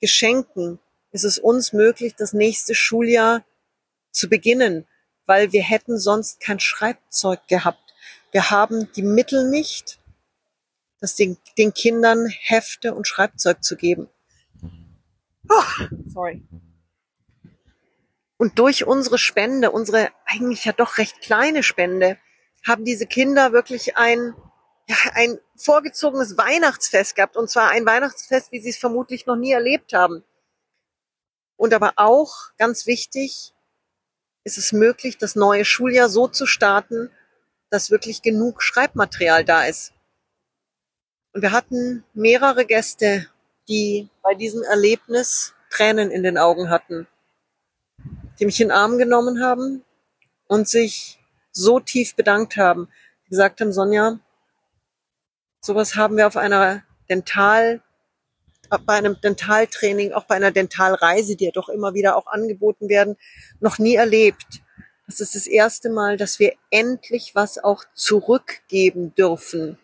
Geschenken 0.00 0.78
ist 1.10 1.24
es 1.24 1.38
uns 1.38 1.72
möglich, 1.72 2.14
das 2.16 2.32
nächste 2.32 2.74
Schuljahr 2.74 3.44
zu 4.10 4.28
beginnen, 4.28 4.86
weil 5.26 5.52
wir 5.52 5.62
hätten 5.62 5.98
sonst 5.98 6.40
kein 6.40 6.60
Schreibzeug 6.60 7.46
gehabt. 7.48 7.94
Wir 8.30 8.50
haben 8.50 8.90
die 8.92 9.02
Mittel 9.02 9.48
nicht, 9.48 9.98
das 11.00 11.14
den, 11.14 11.38
den 11.56 11.72
Kindern 11.72 12.26
Hefte 12.28 12.94
und 12.94 13.06
Schreibzeug 13.06 13.62
zu 13.62 13.76
geben. 13.76 14.08
Oh, 15.48 15.86
sorry. 16.06 16.42
Und 18.38 18.60
durch 18.60 18.86
unsere 18.86 19.18
Spende, 19.18 19.72
unsere 19.72 20.10
eigentlich 20.24 20.64
ja 20.64 20.72
doch 20.72 20.96
recht 20.96 21.20
kleine 21.20 21.64
Spende, 21.64 22.18
haben 22.66 22.84
diese 22.84 23.06
Kinder 23.06 23.52
wirklich 23.52 23.96
ein, 23.96 24.32
ja, 24.88 24.96
ein 25.14 25.38
vorgezogenes 25.56 26.38
Weihnachtsfest 26.38 27.16
gehabt. 27.16 27.36
Und 27.36 27.50
zwar 27.50 27.70
ein 27.70 27.84
Weihnachtsfest, 27.84 28.52
wie 28.52 28.60
sie 28.60 28.70
es 28.70 28.78
vermutlich 28.78 29.26
noch 29.26 29.36
nie 29.36 29.50
erlebt 29.50 29.92
haben. 29.92 30.24
Und 31.56 31.74
aber 31.74 31.94
auch, 31.96 32.52
ganz 32.56 32.86
wichtig, 32.86 33.54
ist 34.44 34.56
es 34.56 34.72
möglich, 34.72 35.18
das 35.18 35.34
neue 35.34 35.64
Schuljahr 35.64 36.08
so 36.08 36.28
zu 36.28 36.46
starten, 36.46 37.10
dass 37.70 37.90
wirklich 37.90 38.22
genug 38.22 38.62
Schreibmaterial 38.62 39.44
da 39.44 39.64
ist. 39.64 39.92
Und 41.32 41.42
wir 41.42 41.50
hatten 41.50 42.04
mehrere 42.14 42.64
Gäste, 42.64 43.28
die 43.68 44.08
bei 44.22 44.34
diesem 44.34 44.62
Erlebnis 44.62 45.54
Tränen 45.70 46.12
in 46.12 46.22
den 46.22 46.38
Augen 46.38 46.70
hatten 46.70 47.08
die 48.38 48.46
mich 48.46 48.60
in 48.60 48.68
den 48.68 48.76
Arm 48.76 48.98
genommen 48.98 49.42
haben 49.42 49.84
und 50.46 50.68
sich 50.68 51.18
so 51.52 51.80
tief 51.80 52.14
bedankt 52.14 52.56
haben. 52.56 52.88
Die 53.26 53.30
gesagt 53.30 53.60
haben, 53.60 53.72
Sonja, 53.72 54.18
sowas 55.60 55.96
haben 55.96 56.16
wir 56.16 56.26
auf 56.26 56.36
einer 56.36 56.82
Dental, 57.08 57.82
bei 58.84 58.94
einem 58.94 59.20
Dentaltraining, 59.20 60.12
auch 60.12 60.24
bei 60.24 60.34
einer 60.34 60.50
Dentalreise, 60.50 61.36
die 61.36 61.46
ja 61.46 61.50
doch 61.52 61.68
immer 61.68 61.94
wieder 61.94 62.16
auch 62.16 62.26
angeboten 62.26 62.88
werden, 62.88 63.16
noch 63.60 63.78
nie 63.78 63.94
erlebt. 63.94 64.60
Das 65.06 65.20
ist 65.20 65.34
das 65.34 65.46
erste 65.46 65.88
Mal, 65.88 66.18
dass 66.18 66.38
wir 66.38 66.52
endlich 66.70 67.34
was 67.34 67.58
auch 67.58 67.84
zurückgeben 67.94 69.14
dürfen. 69.14 69.78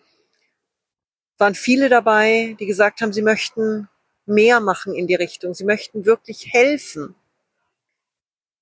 Waren 1.38 1.54
viele 1.54 1.88
dabei, 1.88 2.56
die 2.60 2.66
gesagt 2.66 3.00
haben, 3.00 3.12
sie 3.12 3.22
möchten 3.22 3.88
mehr 4.26 4.60
machen 4.60 4.94
in 4.94 5.06
die 5.06 5.14
Richtung. 5.14 5.54
Sie 5.54 5.64
möchten 5.64 6.04
wirklich 6.04 6.52
helfen. 6.52 7.14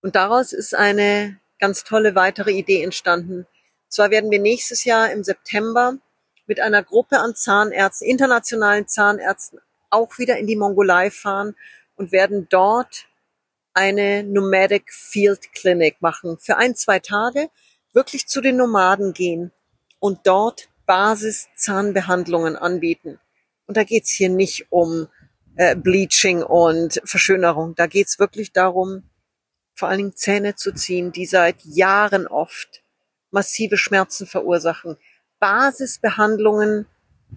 Und 0.02 0.16
daraus 0.16 0.52
ist 0.52 0.74
eine 0.74 1.38
ganz 1.58 1.84
tolle 1.84 2.14
weitere 2.14 2.50
Idee 2.50 2.82
entstanden. 2.82 3.46
Zwar 3.88 4.10
werden 4.10 4.30
wir 4.30 4.40
nächstes 4.40 4.84
Jahr 4.84 5.10
im 5.12 5.22
September 5.22 5.96
mit 6.46 6.60
einer 6.60 6.82
Gruppe 6.82 7.20
an 7.20 7.34
Zahnärzten, 7.34 8.08
internationalen 8.08 8.88
Zahnärzten, 8.88 9.60
auch 9.90 10.18
wieder 10.18 10.38
in 10.38 10.46
die 10.46 10.56
Mongolei 10.56 11.10
fahren 11.10 11.54
und 11.94 12.10
werden 12.10 12.48
dort 12.50 13.06
eine 13.74 14.24
Nomadic 14.24 14.92
Field 14.92 15.52
Clinic 15.52 16.02
machen. 16.02 16.36
Für 16.38 16.56
ein, 16.56 16.74
zwei 16.74 16.98
Tage 16.98 17.48
wirklich 17.92 18.26
zu 18.26 18.40
den 18.40 18.56
Nomaden 18.56 19.12
gehen 19.12 19.52
und 20.00 20.20
dort 20.24 20.68
Basis-Zahnbehandlungen 20.86 22.56
anbieten. 22.56 23.20
Und 23.66 23.76
da 23.76 23.84
geht's 23.84 24.10
hier 24.10 24.28
nicht 24.28 24.66
um 24.70 25.06
äh, 25.56 25.76
Bleaching 25.76 26.42
und 26.42 27.00
Verschönerung. 27.04 27.74
Da 27.76 27.86
geht's 27.86 28.18
wirklich 28.18 28.52
darum, 28.52 29.04
vor 29.82 29.88
allen 29.88 29.98
Dingen 29.98 30.14
Zähne 30.14 30.54
zu 30.54 30.70
ziehen, 30.70 31.10
die 31.10 31.26
seit 31.26 31.56
Jahren 31.64 32.28
oft 32.28 32.84
massive 33.32 33.76
Schmerzen 33.76 34.28
verursachen. 34.28 34.96
Basisbehandlungen, 35.40 36.86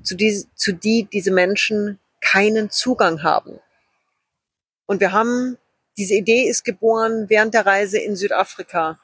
zu 0.03 0.13
die, 0.13 0.45
zu 0.53 0.71
die 0.71 1.05
diese 1.11 1.31
Menschen 1.31 1.99
keinen 2.21 2.69
Zugang 2.69 3.23
haben. 3.23 3.59
Und 4.85 4.99
wir 4.99 5.11
haben, 5.11 5.57
diese 5.97 6.13
Idee 6.13 6.47
ist 6.47 6.63
geboren 6.63 7.25
während 7.29 7.55
der 7.55 7.65
Reise 7.65 7.97
in 7.97 8.15
Südafrika. 8.15 8.99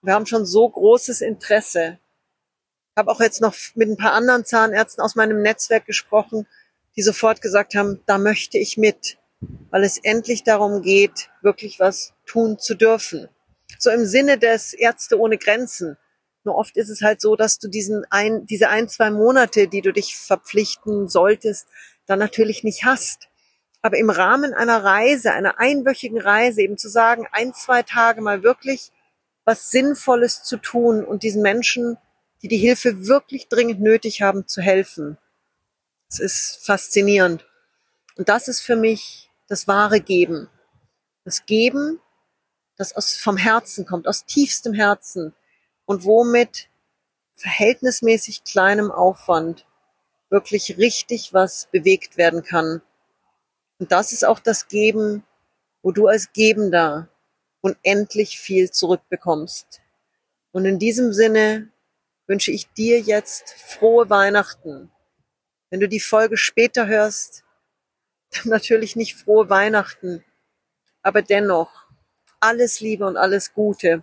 Wir 0.00 0.14
haben 0.14 0.24
schon 0.24 0.46
so 0.46 0.66
großes 0.66 1.20
Interesse. 1.20 1.98
Ich 2.94 2.96
habe 2.96 3.10
auch 3.10 3.20
jetzt 3.20 3.42
noch 3.42 3.54
mit 3.74 3.90
ein 3.90 3.98
paar 3.98 4.14
anderen 4.14 4.46
Zahnärzten 4.46 5.04
aus 5.04 5.14
meinem 5.14 5.42
Netzwerk 5.42 5.84
gesprochen, 5.84 6.46
die 6.96 7.02
sofort 7.02 7.42
gesagt 7.42 7.74
haben, 7.74 8.00
da 8.06 8.16
möchte 8.16 8.56
ich 8.56 8.78
mit 8.78 9.18
weil 9.70 9.84
es 9.84 9.98
endlich 9.98 10.44
darum 10.44 10.82
geht, 10.82 11.30
wirklich 11.42 11.80
was 11.80 12.14
tun 12.32 12.58
zu 12.58 12.74
dürfen. 12.74 13.28
So 13.78 13.90
im 13.90 14.06
Sinne 14.06 14.38
des 14.38 14.72
Ärzte 14.72 15.18
ohne 15.18 15.38
Grenzen. 15.38 15.98
Nur 16.44 16.56
oft 16.56 16.76
ist 16.76 16.88
es 16.88 17.02
halt 17.02 17.20
so, 17.20 17.36
dass 17.36 17.58
du 17.58 17.68
diesen 17.68 18.04
ein, 18.10 18.46
diese 18.46 18.68
ein, 18.68 18.88
zwei 18.88 19.10
Monate, 19.10 19.68
die 19.68 19.82
du 19.82 19.92
dich 19.92 20.16
verpflichten 20.16 21.08
solltest, 21.08 21.68
dann 22.06 22.18
natürlich 22.18 22.64
nicht 22.64 22.84
hast. 22.84 23.28
Aber 23.82 23.98
im 23.98 24.10
Rahmen 24.10 24.54
einer 24.54 24.82
Reise, 24.82 25.32
einer 25.32 25.58
einwöchigen 25.58 26.20
Reise, 26.20 26.62
eben 26.62 26.78
zu 26.78 26.88
sagen, 26.88 27.26
ein, 27.32 27.52
zwei 27.52 27.82
Tage 27.82 28.20
mal 28.22 28.42
wirklich 28.42 28.92
was 29.44 29.70
Sinnvolles 29.70 30.42
zu 30.44 30.56
tun 30.56 31.04
und 31.04 31.22
diesen 31.22 31.42
Menschen, 31.42 31.98
die 32.42 32.48
die 32.48 32.58
Hilfe 32.58 33.06
wirklich 33.06 33.48
dringend 33.48 33.80
nötig 33.80 34.22
haben, 34.22 34.46
zu 34.46 34.62
helfen. 34.62 35.18
Es 36.08 36.18
ist 36.18 36.64
faszinierend. 36.64 37.46
Und 38.16 38.28
das 38.28 38.48
ist 38.48 38.60
für 38.60 38.76
mich 38.76 39.30
das 39.48 39.66
wahre 39.66 40.00
Geben. 40.00 40.48
Das 41.24 41.46
Geben, 41.46 42.00
das 42.82 42.96
aus, 42.96 43.16
vom 43.16 43.36
Herzen 43.36 43.86
kommt, 43.86 44.08
aus 44.08 44.24
tiefstem 44.26 44.74
Herzen 44.74 45.34
und 45.86 46.04
womit 46.04 46.68
verhältnismäßig 47.34 48.44
kleinem 48.44 48.90
Aufwand 48.90 49.66
wirklich 50.30 50.76
richtig 50.78 51.32
was 51.32 51.68
bewegt 51.70 52.16
werden 52.16 52.42
kann. 52.42 52.82
Und 53.78 53.92
das 53.92 54.12
ist 54.12 54.24
auch 54.24 54.40
das 54.40 54.68
Geben, 54.68 55.24
wo 55.82 55.92
du 55.92 56.08
als 56.08 56.32
Gebender 56.32 57.08
unendlich 57.60 58.38
viel 58.38 58.70
zurückbekommst. 58.70 59.80
Und 60.52 60.64
in 60.64 60.78
diesem 60.78 61.12
Sinne 61.12 61.70
wünsche 62.26 62.50
ich 62.50 62.72
dir 62.72 63.00
jetzt 63.00 63.52
frohe 63.52 64.10
Weihnachten. 64.10 64.90
Wenn 65.70 65.80
du 65.80 65.88
die 65.88 66.00
Folge 66.00 66.36
später 66.36 66.86
hörst, 66.86 67.44
natürlich 68.44 68.96
nicht 68.96 69.16
frohe 69.16 69.48
Weihnachten, 69.50 70.24
aber 71.02 71.22
dennoch 71.22 71.81
alles 72.42 72.80
Liebe 72.80 73.06
und 73.06 73.16
alles 73.16 73.54
Gute. 73.54 74.02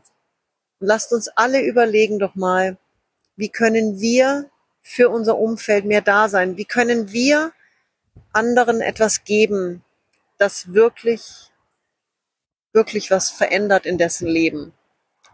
Und 0.79 0.87
lasst 0.87 1.11
uns 1.11 1.27
alle 1.29 1.61
überlegen 1.61 2.19
doch 2.19 2.35
mal, 2.35 2.77
wie 3.35 3.49
können 3.49 3.99
wir 3.99 4.49
für 4.81 5.09
unser 5.09 5.37
Umfeld 5.37 5.85
mehr 5.85 6.01
da 6.01 6.29
sein? 6.29 6.57
Wie 6.57 6.65
können 6.65 7.11
wir 7.11 7.51
anderen 8.31 8.81
etwas 8.81 9.23
geben, 9.23 9.83
das 10.37 10.73
wirklich, 10.73 11.51
wirklich 12.73 13.11
was 13.11 13.29
verändert 13.29 13.85
in 13.85 13.97
dessen 13.97 14.27
Leben? 14.27 14.73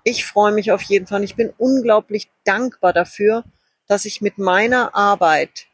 Ich 0.04 0.26
freue 0.26 0.52
mich 0.52 0.72
auf 0.72 0.82
jeden 0.82 1.08
Fall. 1.08 1.24
Ich 1.24 1.36
bin 1.36 1.54
unglaublich 1.58 2.30
dankbar 2.44 2.94
dafür, 2.94 3.44
dass 3.88 4.06
ich 4.06 4.22
mit 4.22 4.38
meiner 4.38 4.96
Arbeit 4.96 5.68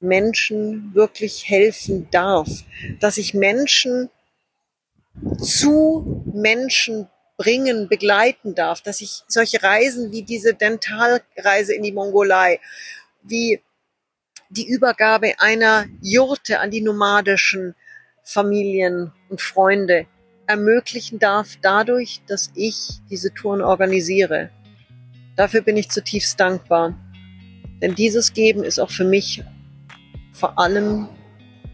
Menschen 0.00 0.94
wirklich 0.94 1.48
helfen 1.48 2.08
darf, 2.10 2.48
dass 3.00 3.16
ich 3.16 3.34
Menschen 3.34 4.10
zu 5.38 6.24
Menschen 6.32 7.08
bringen, 7.36 7.88
begleiten 7.88 8.54
darf, 8.54 8.80
dass 8.80 9.00
ich 9.00 9.22
solche 9.26 9.62
Reisen 9.62 10.12
wie 10.12 10.22
diese 10.22 10.54
Dentalreise 10.54 11.74
in 11.74 11.82
die 11.82 11.92
Mongolei, 11.92 12.60
wie 13.22 13.60
die 14.50 14.68
Übergabe 14.68 15.34
einer 15.38 15.86
Jurte 16.00 16.60
an 16.60 16.70
die 16.70 16.80
nomadischen 16.80 17.74
Familien 18.22 19.12
und 19.28 19.40
Freunde, 19.40 20.06
ermöglichen 20.46 21.18
darf 21.18 21.56
dadurch, 21.60 22.20
dass 22.26 22.50
ich 22.54 23.00
diese 23.10 23.32
Touren 23.32 23.62
organisiere. 23.62 24.50
Dafür 25.36 25.62
bin 25.62 25.76
ich 25.76 25.90
zutiefst 25.90 26.38
dankbar. 26.38 26.94
Denn 27.82 27.94
dieses 27.94 28.32
Geben 28.32 28.62
ist 28.62 28.78
auch 28.78 28.90
für 28.90 29.04
mich 29.04 29.42
vor 30.32 30.58
allem 30.58 31.08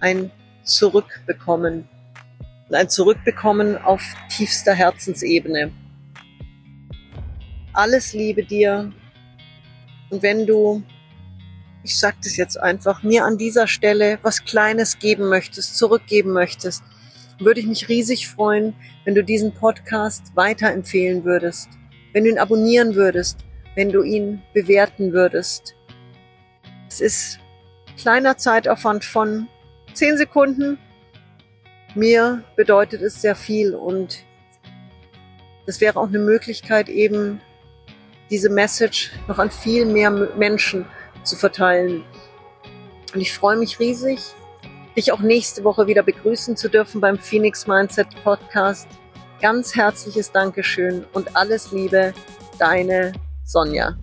ein 0.00 0.30
Zurückbekommen. 0.64 1.88
Und 2.70 2.76
ein 2.76 2.88
Zurückbekommen 2.88 3.78
auf 3.78 4.00
tiefster 4.28 4.72
Herzensebene. 4.72 5.72
Alles 7.72 8.12
Liebe 8.12 8.44
dir. 8.44 8.92
Und 10.10 10.22
wenn 10.22 10.46
du, 10.46 10.80
ich 11.82 11.98
sag 11.98 12.22
das 12.22 12.36
jetzt 12.36 12.60
einfach, 12.60 13.02
mir 13.02 13.24
an 13.24 13.38
dieser 13.38 13.66
Stelle 13.66 14.20
was 14.22 14.44
Kleines 14.44 15.00
geben 15.00 15.28
möchtest, 15.28 15.78
zurückgeben 15.78 16.32
möchtest, 16.32 16.84
würde 17.40 17.58
ich 17.58 17.66
mich 17.66 17.88
riesig 17.88 18.28
freuen, 18.28 18.76
wenn 19.04 19.16
du 19.16 19.24
diesen 19.24 19.52
Podcast 19.52 20.36
weiterempfehlen 20.36 21.24
würdest, 21.24 21.70
wenn 22.12 22.22
du 22.22 22.30
ihn 22.30 22.38
abonnieren 22.38 22.94
würdest, 22.94 23.40
wenn 23.74 23.90
du 23.90 24.04
ihn 24.04 24.42
bewerten 24.54 25.12
würdest. 25.12 25.74
Es 26.88 27.00
ist 27.00 27.40
kleiner 27.98 28.36
Zeitaufwand 28.36 29.04
von 29.04 29.48
zehn 29.92 30.16
Sekunden. 30.16 30.78
Mir 31.94 32.44
bedeutet 32.56 33.02
es 33.02 33.20
sehr 33.20 33.34
viel 33.34 33.74
und 33.74 34.24
es 35.66 35.80
wäre 35.80 35.98
auch 35.98 36.08
eine 36.08 36.18
Möglichkeit, 36.18 36.88
eben 36.88 37.40
diese 38.30 38.48
Message 38.48 39.10
noch 39.26 39.38
an 39.38 39.50
viel 39.50 39.86
mehr 39.86 40.10
Menschen 40.10 40.86
zu 41.24 41.36
verteilen. 41.36 42.04
Und 43.12 43.20
ich 43.20 43.32
freue 43.32 43.56
mich 43.56 43.80
riesig, 43.80 44.20
dich 44.96 45.12
auch 45.12 45.20
nächste 45.20 45.64
Woche 45.64 45.86
wieder 45.86 46.02
begrüßen 46.02 46.56
zu 46.56 46.68
dürfen 46.68 47.00
beim 47.00 47.18
Phoenix 47.18 47.66
Mindset 47.66 48.08
Podcast. 48.22 48.88
Ganz 49.40 49.74
herzliches 49.74 50.30
Dankeschön 50.30 51.06
und 51.12 51.36
alles 51.36 51.72
Liebe, 51.72 52.12
deine 52.58 53.12
Sonja. 53.44 53.96